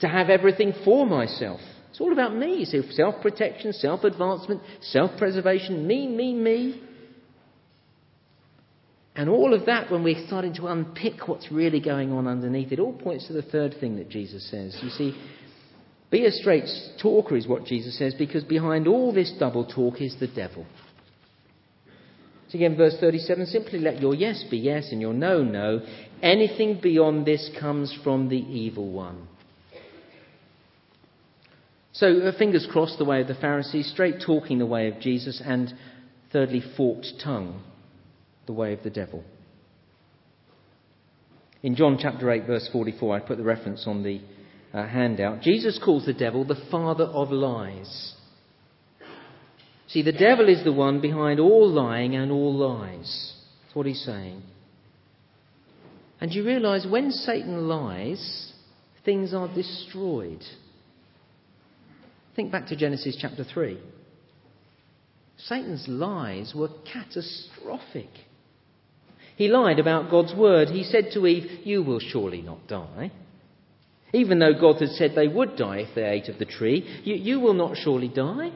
to 0.00 0.08
have 0.08 0.28
everything 0.28 0.74
for 0.84 1.06
myself. 1.06 1.60
It's 1.90 2.00
all 2.00 2.12
about 2.12 2.36
me. 2.36 2.64
Self 2.64 3.22
protection, 3.22 3.72
self 3.72 4.04
advancement, 4.04 4.60
self 4.82 5.16
preservation, 5.16 5.86
me, 5.86 6.06
me, 6.06 6.34
me. 6.34 6.82
And 9.14 9.28
all 9.28 9.52
of 9.52 9.66
that, 9.66 9.90
when 9.90 10.02
we're 10.02 10.26
starting 10.26 10.54
to 10.54 10.68
unpick 10.68 11.28
what's 11.28 11.52
really 11.52 11.80
going 11.80 12.12
on 12.12 12.26
underneath, 12.26 12.72
it 12.72 12.78
all 12.78 12.94
points 12.94 13.26
to 13.26 13.34
the 13.34 13.42
third 13.42 13.74
thing 13.78 13.96
that 13.96 14.08
Jesus 14.08 14.50
says. 14.50 14.78
You 14.82 14.88
see, 14.90 15.14
be 16.10 16.24
a 16.24 16.30
straight 16.30 16.68
talker, 17.00 17.36
is 17.36 17.46
what 17.46 17.64
Jesus 17.64 17.98
says, 17.98 18.14
because 18.14 18.44
behind 18.44 18.88
all 18.88 19.12
this 19.12 19.32
double 19.38 19.66
talk 19.66 20.00
is 20.00 20.16
the 20.18 20.28
devil. 20.28 20.66
So 22.48 22.58
again, 22.58 22.76
verse 22.76 22.96
37 23.00 23.46
simply 23.46 23.78
let 23.78 24.00
your 24.00 24.14
yes 24.14 24.44
be 24.50 24.58
yes 24.58 24.92
and 24.92 25.00
your 25.00 25.14
no, 25.14 25.42
no. 25.42 25.80
Anything 26.22 26.80
beyond 26.82 27.26
this 27.26 27.50
comes 27.58 27.98
from 28.04 28.28
the 28.28 28.36
evil 28.36 28.92
one. 28.92 29.26
So, 31.92 32.20
uh, 32.20 32.38
fingers 32.38 32.66
crossed 32.70 32.98
the 32.98 33.04
way 33.04 33.20
of 33.20 33.28
the 33.28 33.34
Pharisees, 33.34 33.90
straight 33.90 34.16
talking 34.24 34.58
the 34.58 34.66
way 34.66 34.88
of 34.88 35.00
Jesus, 35.00 35.42
and 35.44 35.72
thirdly, 36.32 36.62
forked 36.76 37.06
tongue, 37.22 37.62
the 38.46 38.52
way 38.52 38.72
of 38.72 38.82
the 38.82 38.90
devil. 38.90 39.24
In 41.62 41.76
John 41.76 41.98
chapter 42.00 42.30
8, 42.30 42.46
verse 42.46 42.68
44, 42.72 43.16
I 43.16 43.20
put 43.20 43.38
the 43.38 43.44
reference 43.44 43.84
on 43.86 44.02
the 44.02 44.20
uh, 44.74 44.86
handout. 44.86 45.42
Jesus 45.42 45.78
calls 45.82 46.06
the 46.06 46.12
devil 46.12 46.44
the 46.44 46.60
father 46.70 47.04
of 47.04 47.30
lies. 47.30 48.14
See, 49.88 50.02
the 50.02 50.12
devil 50.12 50.48
is 50.48 50.64
the 50.64 50.72
one 50.72 51.00
behind 51.00 51.38
all 51.38 51.68
lying 51.68 52.16
and 52.16 52.32
all 52.32 52.54
lies. 52.54 53.34
That's 53.62 53.76
what 53.76 53.86
he's 53.86 54.02
saying. 54.04 54.42
And 56.20 56.32
you 56.32 56.44
realize 56.44 56.86
when 56.88 57.10
Satan 57.10 57.68
lies, 57.68 58.52
things 59.04 59.34
are 59.34 59.52
destroyed. 59.52 60.42
Think 62.34 62.50
back 62.50 62.68
to 62.68 62.76
Genesis 62.76 63.18
chapter 63.20 63.44
3. 63.44 63.78
Satan's 65.36 65.86
lies 65.88 66.54
were 66.56 66.70
catastrophic. 66.92 68.08
He 69.36 69.48
lied 69.48 69.78
about 69.78 70.10
God's 70.10 70.34
word. 70.34 70.68
He 70.68 70.84
said 70.84 71.10
to 71.12 71.26
Eve, 71.26 71.66
You 71.66 71.82
will 71.82 72.00
surely 72.00 72.42
not 72.42 72.66
die. 72.68 73.12
Even 74.12 74.38
though 74.38 74.52
God 74.52 74.80
had 74.80 74.90
said 74.90 75.12
they 75.14 75.28
would 75.28 75.56
die 75.56 75.78
if 75.78 75.94
they 75.94 76.04
ate 76.04 76.28
of 76.28 76.38
the 76.38 76.44
tree, 76.44 77.00
you, 77.02 77.14
you 77.14 77.40
will 77.40 77.54
not 77.54 77.76
surely 77.76 78.08
die. 78.08 78.52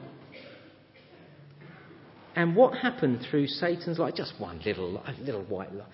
And 2.34 2.54
what 2.54 2.76
happened 2.76 3.26
through 3.30 3.46
Satan's 3.46 3.98
life? 3.98 4.14
Just 4.14 4.34
one 4.38 4.60
little, 4.64 5.02
little 5.22 5.44
white 5.44 5.72
lie. 5.72 5.86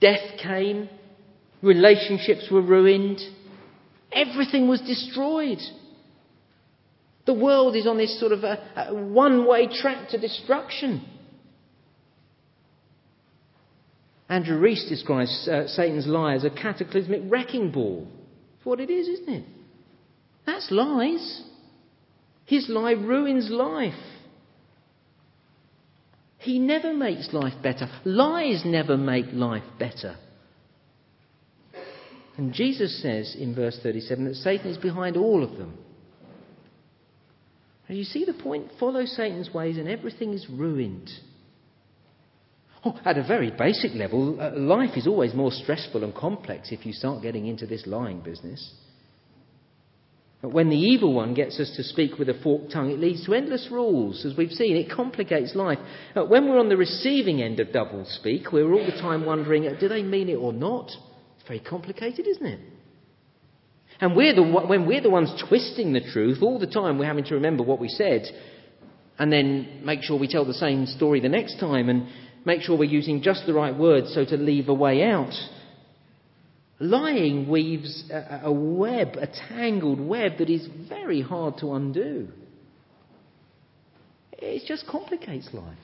Death 0.00 0.38
came, 0.42 0.88
relationships 1.62 2.48
were 2.50 2.62
ruined, 2.62 3.20
everything 4.12 4.66
was 4.66 4.80
destroyed. 4.80 5.60
The 7.26 7.34
world 7.34 7.76
is 7.76 7.86
on 7.86 7.98
this 7.98 8.18
sort 8.18 8.32
of 8.32 8.42
a, 8.42 8.58
a 8.76 8.94
one 8.94 9.46
way 9.46 9.68
track 9.68 10.08
to 10.08 10.18
destruction. 10.18 11.06
Andrew 14.30 14.58
Rees 14.58 14.86
describes 14.88 15.48
uh, 15.48 15.66
Satan's 15.66 16.06
lie 16.06 16.34
as 16.34 16.44
a 16.44 16.50
cataclysmic 16.50 17.22
wrecking 17.24 17.72
ball. 17.72 18.06
That's 18.52 18.64
what 18.64 18.78
it 18.78 18.88
is, 18.88 19.08
isn't 19.08 19.28
it? 19.28 19.44
That's 20.46 20.70
lies. 20.70 21.42
His 22.46 22.68
lie 22.68 22.92
ruins 22.92 23.50
life. 23.50 23.92
He 26.38 26.60
never 26.60 26.94
makes 26.94 27.30
life 27.32 27.60
better. 27.60 27.90
Lies 28.04 28.62
never 28.64 28.96
make 28.96 29.26
life 29.32 29.64
better. 29.80 30.16
And 32.36 32.54
Jesus 32.54 33.02
says 33.02 33.36
in 33.38 33.54
verse 33.54 33.78
37 33.82 34.26
that 34.26 34.36
Satan 34.36 34.70
is 34.70 34.78
behind 34.78 35.16
all 35.16 35.42
of 35.42 35.58
them. 35.58 35.76
And 37.88 37.98
you 37.98 38.04
see 38.04 38.24
the 38.24 38.32
point? 38.32 38.68
Follow 38.78 39.04
Satan's 39.04 39.52
ways 39.52 39.76
and 39.76 39.88
everything 39.88 40.32
is 40.32 40.46
ruined. 40.48 41.10
Oh, 42.82 42.98
at 43.04 43.18
a 43.18 43.26
very 43.26 43.50
basic 43.50 43.92
level, 43.94 44.40
uh, 44.40 44.58
life 44.58 44.96
is 44.96 45.06
always 45.06 45.34
more 45.34 45.50
stressful 45.50 46.02
and 46.02 46.14
complex 46.14 46.72
if 46.72 46.86
you 46.86 46.92
start 46.92 47.22
getting 47.22 47.46
into 47.46 47.66
this 47.66 47.86
lying 47.86 48.20
business. 48.20 48.72
But 50.40 50.52
when 50.52 50.70
the 50.70 50.76
evil 50.76 51.12
one 51.12 51.34
gets 51.34 51.60
us 51.60 51.70
to 51.76 51.82
speak 51.82 52.18
with 52.18 52.30
a 52.30 52.40
forked 52.42 52.72
tongue, 52.72 52.90
it 52.90 52.98
leads 52.98 53.26
to 53.26 53.34
endless 53.34 53.68
rules, 53.70 54.24
as 54.24 54.34
we've 54.34 54.52
seen. 54.52 54.76
It 54.76 54.90
complicates 54.90 55.54
life. 55.54 55.78
Uh, 56.16 56.24
when 56.24 56.48
we're 56.48 56.58
on 56.58 56.70
the 56.70 56.78
receiving 56.78 57.42
end 57.42 57.60
of 57.60 57.72
double 57.72 58.06
speak, 58.06 58.50
we're 58.50 58.72
all 58.72 58.86
the 58.86 58.92
time 58.92 59.26
wondering, 59.26 59.66
uh, 59.66 59.78
do 59.78 59.86
they 59.86 60.02
mean 60.02 60.30
it 60.30 60.36
or 60.36 60.54
not? 60.54 60.86
It's 60.86 61.46
very 61.46 61.60
complicated, 61.60 62.26
isn't 62.26 62.46
it? 62.46 62.60
And 64.00 64.16
we're 64.16 64.34
the, 64.34 64.42
when 64.42 64.86
we're 64.86 65.02
the 65.02 65.10
ones 65.10 65.30
twisting 65.46 65.92
the 65.92 66.00
truth, 66.00 66.38
all 66.40 66.58
the 66.58 66.66
time 66.66 66.98
we're 66.98 67.04
having 67.04 67.24
to 67.24 67.34
remember 67.34 67.62
what 67.62 67.78
we 67.78 67.88
said 67.88 68.22
and 69.20 69.30
then 69.30 69.82
make 69.84 70.02
sure 70.02 70.18
we 70.18 70.26
tell 70.26 70.46
the 70.46 70.54
same 70.54 70.86
story 70.86 71.20
the 71.20 71.28
next 71.28 71.60
time 71.60 71.90
and 71.90 72.08
make 72.44 72.62
sure 72.62 72.76
we're 72.76 72.84
using 72.84 73.22
just 73.22 73.46
the 73.46 73.54
right 73.54 73.76
words 73.76 74.12
so 74.14 74.24
to 74.24 74.36
leave 74.36 74.68
a 74.68 74.74
way 74.74 75.02
out. 75.02 75.32
Lying 76.78 77.48
weaves 77.48 78.04
a, 78.10 78.50
web, 78.50 79.16
a 79.16 79.26
tangled 79.26 80.00
web 80.00 80.38
that 80.38 80.48
is 80.48 80.66
very 80.88 81.20
hard 81.20 81.58
to 81.58 81.74
undo. 81.74 82.28
It 84.32 84.62
just 84.66 84.86
complicates 84.86 85.50
life. 85.52 85.76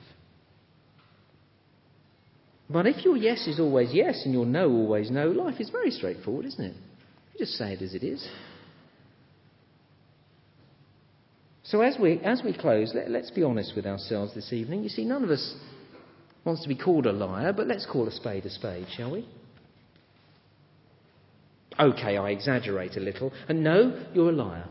But 2.69 2.87
if 2.87 3.05
your 3.05 3.15
yes 3.15 3.47
is 3.47 3.59
always 3.59 3.89
yes 3.93 4.23
and 4.25 4.33
your 4.33 4.45
no 4.45 4.69
always 4.69 5.11
no, 5.11 5.27
life 5.27 5.59
is 5.59 5.69
very 5.69 5.91
straightforward, 5.91 6.45
isn't 6.47 6.63
it? 6.63 6.73
You 7.33 7.45
just 7.45 7.53
say 7.53 7.73
it 7.73 7.81
as 7.81 7.93
it 7.93 8.03
is. 8.03 8.27
So 11.63 11.81
as 11.81 11.97
we, 11.99 12.19
as 12.19 12.41
we 12.43 12.57
close, 12.57 12.91
let, 12.95 13.11
let's 13.11 13.29
be 13.29 13.43
honest 13.43 13.73
with 13.75 13.85
ourselves 13.85 14.33
this 14.33 14.51
evening. 14.51 14.83
You 14.83 14.89
see, 14.89 15.05
none 15.05 15.23
of 15.23 15.29
us 15.29 15.53
wants 16.47 16.63
to 16.63 16.69
be 16.69 16.75
called 16.75 17.05
a 17.05 17.11
liar, 17.11 17.53
but 17.53 17.67
let's 17.67 17.85
call 17.85 18.07
a 18.07 18.11
spade 18.11 18.45
a 18.45 18.49
spade, 18.49 18.87
shall 18.95 19.11
we? 19.11 19.27
Okay, 21.79 22.17
I 22.17 22.29
exaggerate 22.29 22.97
a 22.97 23.01
little. 23.01 23.31
And 23.47 23.63
no, 23.63 24.07
you're 24.13 24.29
a 24.29 24.33
liar. 24.33 24.67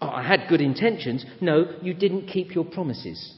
Oh, 0.00 0.08
I 0.08 0.26
had 0.26 0.48
good 0.48 0.60
intentions. 0.60 1.24
No, 1.40 1.76
you 1.82 1.94
didn't 1.94 2.26
keep 2.26 2.54
your 2.54 2.64
promises. 2.64 3.34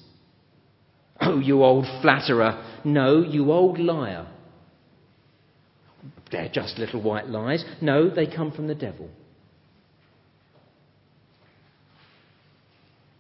Oh, 1.21 1.39
you 1.39 1.63
old 1.63 1.85
flatterer. 2.01 2.81
No, 2.85 3.23
you 3.23 3.53
old 3.53 3.79
liar. 3.79 4.29
They're 6.31 6.51
just 6.53 6.79
little 6.79 7.03
white 7.03 7.29
lies. 7.29 7.65
No, 7.83 8.09
they 8.09 8.27
come 8.27 8.53
from 8.53 8.69
the 8.69 8.75
devil. 8.75 9.11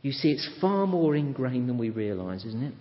You 0.03 0.13
see, 0.13 0.31
it's 0.31 0.49
far 0.61 0.87
more 0.87 1.17
ingrained 1.17 1.69
than 1.69 1.79
we 1.79 1.91
realise, 1.91 2.45
isn't 2.45 2.63
it? 2.63 2.75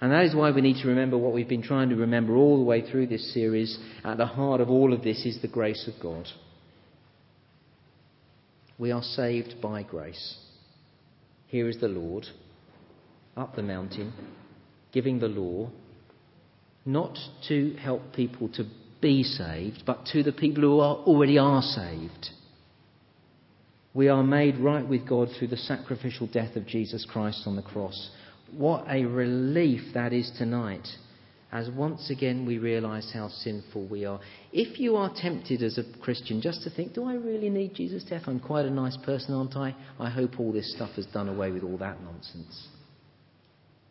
And 0.00 0.12
that 0.12 0.24
is 0.24 0.34
why 0.34 0.50
we 0.50 0.60
need 0.60 0.82
to 0.82 0.88
remember 0.88 1.16
what 1.16 1.32
we've 1.32 1.48
been 1.48 1.62
trying 1.62 1.88
to 1.90 1.96
remember 1.96 2.36
all 2.36 2.58
the 2.58 2.64
way 2.64 2.82
through 2.82 3.06
this 3.06 3.32
series. 3.32 3.78
At 4.04 4.18
the 4.18 4.26
heart 4.26 4.60
of 4.60 4.68
all 4.68 4.92
of 4.92 5.02
this 5.02 5.24
is 5.24 5.40
the 5.40 5.48
grace 5.48 5.88
of 5.88 6.02
God. 6.02 6.26
We 8.78 8.90
are 8.90 9.02
saved 9.02 9.62
by 9.62 9.82
grace. 9.82 10.36
Here 11.46 11.68
is 11.68 11.80
the 11.80 11.88
Lord, 11.88 12.26
up 13.36 13.54
the 13.54 13.62
mountain, 13.62 14.12
giving 14.92 15.20
the 15.20 15.28
law, 15.28 15.70
not 16.84 17.16
to 17.48 17.74
help 17.74 18.12
people 18.14 18.48
to 18.54 18.64
be 19.00 19.22
saved, 19.22 19.84
but 19.86 20.06
to 20.06 20.22
the 20.22 20.32
people 20.32 20.62
who 20.62 20.80
are, 20.80 20.96
already 20.96 21.38
are 21.38 21.62
saved. 21.62 22.30
We 23.94 24.08
are 24.08 24.24
made 24.24 24.58
right 24.58 24.86
with 24.86 25.08
God 25.08 25.28
through 25.38 25.48
the 25.48 25.56
sacrificial 25.56 26.26
death 26.26 26.56
of 26.56 26.66
Jesus 26.66 27.06
Christ 27.08 27.44
on 27.46 27.54
the 27.54 27.62
cross. 27.62 28.10
What 28.50 28.84
a 28.88 29.04
relief 29.04 29.94
that 29.94 30.12
is 30.12 30.32
tonight, 30.36 30.88
as 31.52 31.70
once 31.70 32.10
again 32.10 32.44
we 32.44 32.58
realize 32.58 33.12
how 33.14 33.28
sinful 33.28 33.86
we 33.86 34.04
are. 34.04 34.18
If 34.52 34.80
you 34.80 34.96
are 34.96 35.12
tempted 35.14 35.62
as 35.62 35.78
a 35.78 35.84
Christian 36.00 36.40
just 36.40 36.64
to 36.64 36.70
think, 36.70 36.94
do 36.94 37.04
I 37.04 37.14
really 37.14 37.50
need 37.50 37.74
Jesus' 37.74 38.02
death? 38.02 38.22
I'm 38.26 38.40
quite 38.40 38.66
a 38.66 38.70
nice 38.70 38.96
person, 38.96 39.32
aren't 39.32 39.56
I? 39.56 39.76
I 40.00 40.10
hope 40.10 40.40
all 40.40 40.52
this 40.52 40.74
stuff 40.74 40.90
has 40.96 41.06
done 41.06 41.28
away 41.28 41.52
with 41.52 41.62
all 41.62 41.78
that 41.78 42.02
nonsense. 42.02 42.68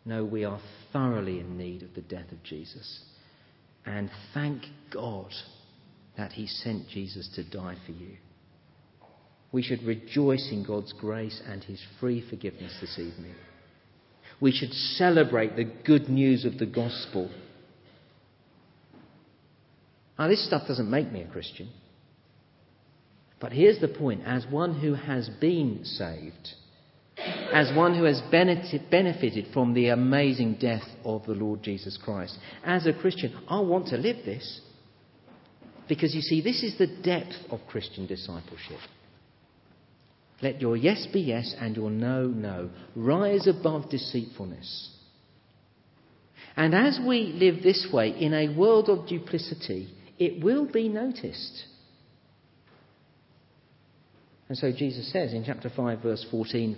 No, 0.04 0.22
we 0.22 0.44
are 0.44 0.60
thoroughly 0.92 1.40
in 1.40 1.56
need 1.56 1.82
of 1.82 1.94
the 1.94 2.02
death 2.02 2.30
of 2.30 2.42
Jesus. 2.42 3.04
And 3.86 4.10
thank 4.34 4.64
God 4.92 5.32
that 6.18 6.32
He 6.32 6.46
sent 6.46 6.88
Jesus 6.88 7.28
to 7.36 7.42
die 7.42 7.76
for 7.86 7.92
you. 7.92 8.16
We 9.54 9.62
should 9.62 9.84
rejoice 9.84 10.48
in 10.50 10.64
God's 10.64 10.92
grace 10.92 11.40
and 11.48 11.62
His 11.62 11.80
free 12.00 12.28
forgiveness 12.28 12.76
this 12.80 12.98
evening. 12.98 13.36
We 14.40 14.50
should 14.50 14.72
celebrate 14.72 15.54
the 15.54 15.62
good 15.62 16.08
news 16.08 16.44
of 16.44 16.58
the 16.58 16.66
gospel. 16.66 17.30
Now, 20.18 20.26
this 20.26 20.44
stuff 20.44 20.66
doesn't 20.66 20.90
make 20.90 21.12
me 21.12 21.22
a 21.22 21.28
Christian. 21.28 21.70
But 23.38 23.52
here's 23.52 23.78
the 23.78 23.86
point 23.86 24.22
as 24.26 24.44
one 24.50 24.80
who 24.80 24.94
has 24.94 25.30
been 25.40 25.84
saved, 25.84 26.48
as 27.52 27.72
one 27.76 27.96
who 27.96 28.04
has 28.04 28.20
benefited 28.32 29.46
from 29.54 29.72
the 29.72 29.90
amazing 29.90 30.56
death 30.60 30.82
of 31.04 31.26
the 31.26 31.34
Lord 31.34 31.62
Jesus 31.62 31.96
Christ, 32.04 32.36
as 32.64 32.88
a 32.88 32.92
Christian, 32.92 33.32
I 33.48 33.60
want 33.60 33.86
to 33.88 33.98
live 33.98 34.24
this. 34.24 34.62
Because 35.88 36.12
you 36.12 36.22
see, 36.22 36.40
this 36.40 36.64
is 36.64 36.76
the 36.76 36.88
depth 36.88 37.36
of 37.50 37.60
Christian 37.68 38.08
discipleship. 38.08 38.80
Let 40.42 40.60
your 40.60 40.76
yes 40.76 41.06
be 41.12 41.20
yes 41.20 41.54
and 41.58 41.76
your 41.76 41.90
no, 41.90 42.26
no. 42.26 42.70
Rise 42.94 43.46
above 43.46 43.90
deceitfulness. 43.90 44.90
And 46.56 46.74
as 46.74 47.00
we 47.04 47.32
live 47.34 47.62
this 47.62 47.86
way 47.92 48.10
in 48.10 48.32
a 48.32 48.54
world 48.56 48.88
of 48.88 49.08
duplicity, 49.08 49.88
it 50.18 50.42
will 50.42 50.70
be 50.70 50.88
noticed. 50.88 51.64
And 54.48 54.56
so 54.56 54.70
Jesus 54.70 55.10
says 55.12 55.32
in 55.32 55.44
chapter 55.44 55.70
5, 55.74 56.00
verse 56.00 56.24
14, 56.30 56.76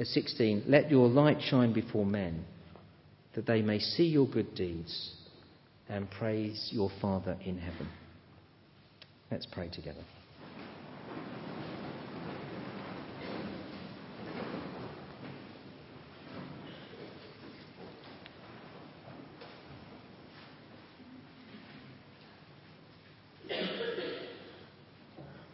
uh, 0.00 0.04
16, 0.04 0.64
Let 0.66 0.90
your 0.90 1.08
light 1.08 1.38
shine 1.40 1.72
before 1.72 2.04
men, 2.04 2.44
that 3.34 3.46
they 3.46 3.62
may 3.62 3.78
see 3.78 4.04
your 4.04 4.26
good 4.26 4.54
deeds 4.54 5.14
and 5.88 6.10
praise 6.10 6.70
your 6.72 6.90
Father 7.00 7.36
in 7.44 7.58
heaven. 7.58 7.88
Let's 9.30 9.46
pray 9.46 9.68
together. 9.68 10.04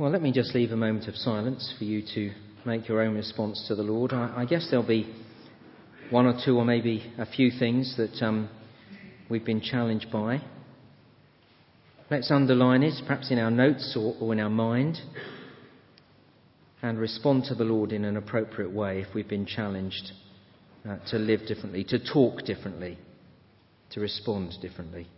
Well, 0.00 0.10
let 0.10 0.22
me 0.22 0.32
just 0.32 0.54
leave 0.54 0.72
a 0.72 0.76
moment 0.76 1.08
of 1.08 1.14
silence 1.14 1.74
for 1.76 1.84
you 1.84 2.00
to 2.14 2.30
make 2.64 2.88
your 2.88 3.02
own 3.02 3.14
response 3.14 3.66
to 3.68 3.74
the 3.74 3.82
Lord. 3.82 4.14
I, 4.14 4.32
I 4.34 4.44
guess 4.46 4.66
there'll 4.70 4.86
be 4.86 5.14
one 6.08 6.24
or 6.24 6.40
two, 6.42 6.56
or 6.56 6.64
maybe 6.64 7.12
a 7.18 7.26
few 7.26 7.50
things 7.50 7.98
that 7.98 8.24
um, 8.24 8.48
we've 9.28 9.44
been 9.44 9.60
challenged 9.60 10.10
by. 10.10 10.40
Let's 12.10 12.30
underline 12.30 12.82
it, 12.82 12.94
perhaps 13.06 13.30
in 13.30 13.38
our 13.38 13.50
notes 13.50 13.94
or, 13.94 14.16
or 14.18 14.32
in 14.32 14.40
our 14.40 14.48
mind, 14.48 14.96
and 16.80 16.98
respond 16.98 17.44
to 17.48 17.54
the 17.54 17.64
Lord 17.64 17.92
in 17.92 18.06
an 18.06 18.16
appropriate 18.16 18.72
way 18.72 19.02
if 19.02 19.14
we've 19.14 19.28
been 19.28 19.44
challenged 19.44 20.12
uh, 20.88 20.96
to 21.10 21.18
live 21.18 21.40
differently, 21.46 21.84
to 21.84 21.98
talk 21.98 22.46
differently, 22.46 22.96
to 23.90 24.00
respond 24.00 24.54
differently. 24.62 25.08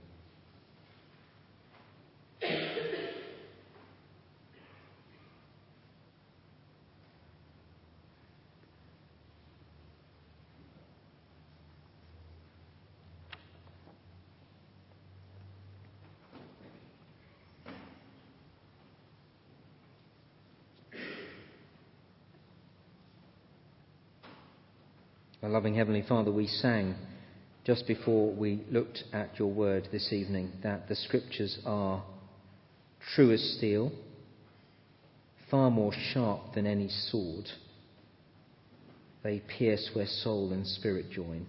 Our 25.42 25.50
loving 25.62 25.76
Heavenly 25.76 26.02
Father, 26.08 26.32
we 26.32 26.48
sang 26.48 26.96
just 27.64 27.86
before 27.86 28.34
we 28.34 28.64
looked 28.68 29.04
at 29.12 29.38
your 29.38 29.46
word 29.46 29.86
this 29.92 30.12
evening 30.12 30.50
that 30.64 30.88
the 30.88 30.96
scriptures 30.96 31.56
are 31.64 32.02
true 33.14 33.30
as 33.30 33.54
steel, 33.58 33.92
far 35.48 35.70
more 35.70 35.92
sharp 36.12 36.40
than 36.56 36.66
any 36.66 36.88
sword. 36.88 37.44
They 39.22 39.40
pierce 39.56 39.88
where 39.92 40.08
soul 40.08 40.50
and 40.50 40.66
spirit 40.66 41.12
join. 41.12 41.46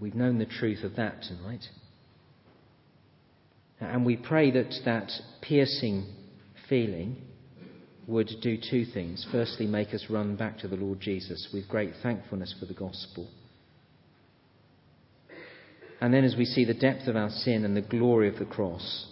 We've 0.00 0.14
known 0.14 0.38
the 0.38 0.46
truth 0.46 0.84
of 0.84 0.94
that 0.94 1.20
tonight. 1.22 1.64
And 3.80 4.06
we 4.06 4.16
pray 4.16 4.52
that 4.52 4.72
that 4.84 5.10
piercing 5.40 6.06
feeling 6.68 7.16
would 8.06 8.30
do 8.40 8.56
two 8.56 8.84
things. 8.84 9.26
Firstly, 9.30 9.66
make 9.66 9.94
us 9.94 10.06
run 10.10 10.36
back 10.36 10.58
to 10.58 10.68
the 10.68 10.76
Lord 10.76 11.00
Jesus 11.00 11.48
with 11.52 11.68
great 11.68 11.92
thankfulness 12.02 12.54
for 12.58 12.66
the 12.66 12.74
gospel. 12.74 13.28
And 16.00 16.12
then, 16.12 16.24
as 16.24 16.34
we 16.36 16.44
see 16.44 16.64
the 16.64 16.74
depth 16.74 17.06
of 17.06 17.14
our 17.14 17.30
sin 17.30 17.64
and 17.64 17.76
the 17.76 17.80
glory 17.80 18.28
of 18.28 18.38
the 18.38 18.44
cross, 18.44 19.06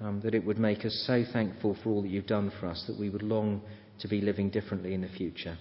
um, 0.00 0.20
that 0.22 0.34
it 0.34 0.44
would 0.44 0.58
make 0.58 0.84
us 0.84 1.04
so 1.06 1.24
thankful 1.32 1.76
for 1.82 1.90
all 1.90 2.02
that 2.02 2.10
you've 2.10 2.26
done 2.26 2.52
for 2.58 2.66
us 2.66 2.84
that 2.88 2.98
we 2.98 3.08
would 3.08 3.22
long 3.22 3.62
to 4.00 4.08
be 4.08 4.20
living 4.20 4.50
differently 4.50 4.94
in 4.94 5.02
the 5.02 5.08
future. 5.08 5.56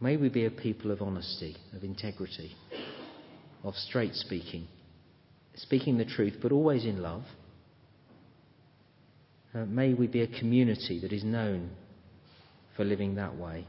May 0.00 0.16
we 0.16 0.28
be 0.28 0.44
a 0.44 0.50
people 0.50 0.90
of 0.90 1.00
honesty, 1.00 1.56
of 1.74 1.82
integrity, 1.82 2.54
of 3.64 3.74
straight 3.74 4.14
speaking, 4.14 4.68
speaking 5.56 5.96
the 5.96 6.04
truth, 6.04 6.34
but 6.40 6.52
always 6.52 6.84
in 6.84 7.02
love. 7.02 7.24
Uh, 9.58 9.64
may 9.64 9.94
we 9.94 10.06
be 10.06 10.22
a 10.22 10.38
community 10.38 11.00
that 11.00 11.12
is 11.12 11.24
known 11.24 11.70
for 12.76 12.84
living 12.84 13.16
that 13.16 13.36
way. 13.36 13.66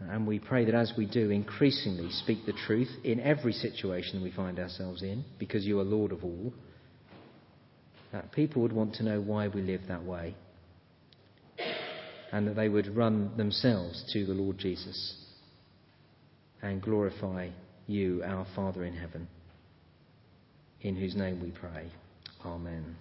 And 0.00 0.26
we 0.26 0.38
pray 0.38 0.64
that 0.64 0.74
as 0.74 0.92
we 0.96 1.06
do, 1.06 1.30
increasingly 1.30 2.10
speak 2.10 2.46
the 2.46 2.54
truth 2.66 2.88
in 3.04 3.20
every 3.20 3.52
situation 3.52 4.22
we 4.22 4.32
find 4.32 4.58
ourselves 4.58 5.02
in, 5.02 5.24
because 5.38 5.64
you 5.64 5.80
are 5.80 5.84
Lord 5.84 6.12
of 6.12 6.24
all, 6.24 6.52
that 8.10 8.32
people 8.32 8.62
would 8.62 8.72
want 8.72 8.94
to 8.94 9.04
know 9.04 9.20
why 9.20 9.48
we 9.48 9.62
live 9.62 9.82
that 9.88 10.04
way 10.04 10.34
and 12.32 12.48
that 12.48 12.56
they 12.56 12.68
would 12.68 12.96
run 12.96 13.36
themselves 13.36 14.02
to 14.12 14.24
the 14.24 14.32
Lord 14.32 14.56
Jesus 14.58 15.14
and 16.62 16.80
glorify 16.80 17.50
you, 17.86 18.22
our 18.24 18.46
Father 18.56 18.84
in 18.84 18.94
heaven, 18.94 19.28
in 20.80 20.96
whose 20.96 21.14
name 21.14 21.40
we 21.40 21.50
pray. 21.50 21.90
Amen. 22.44 22.86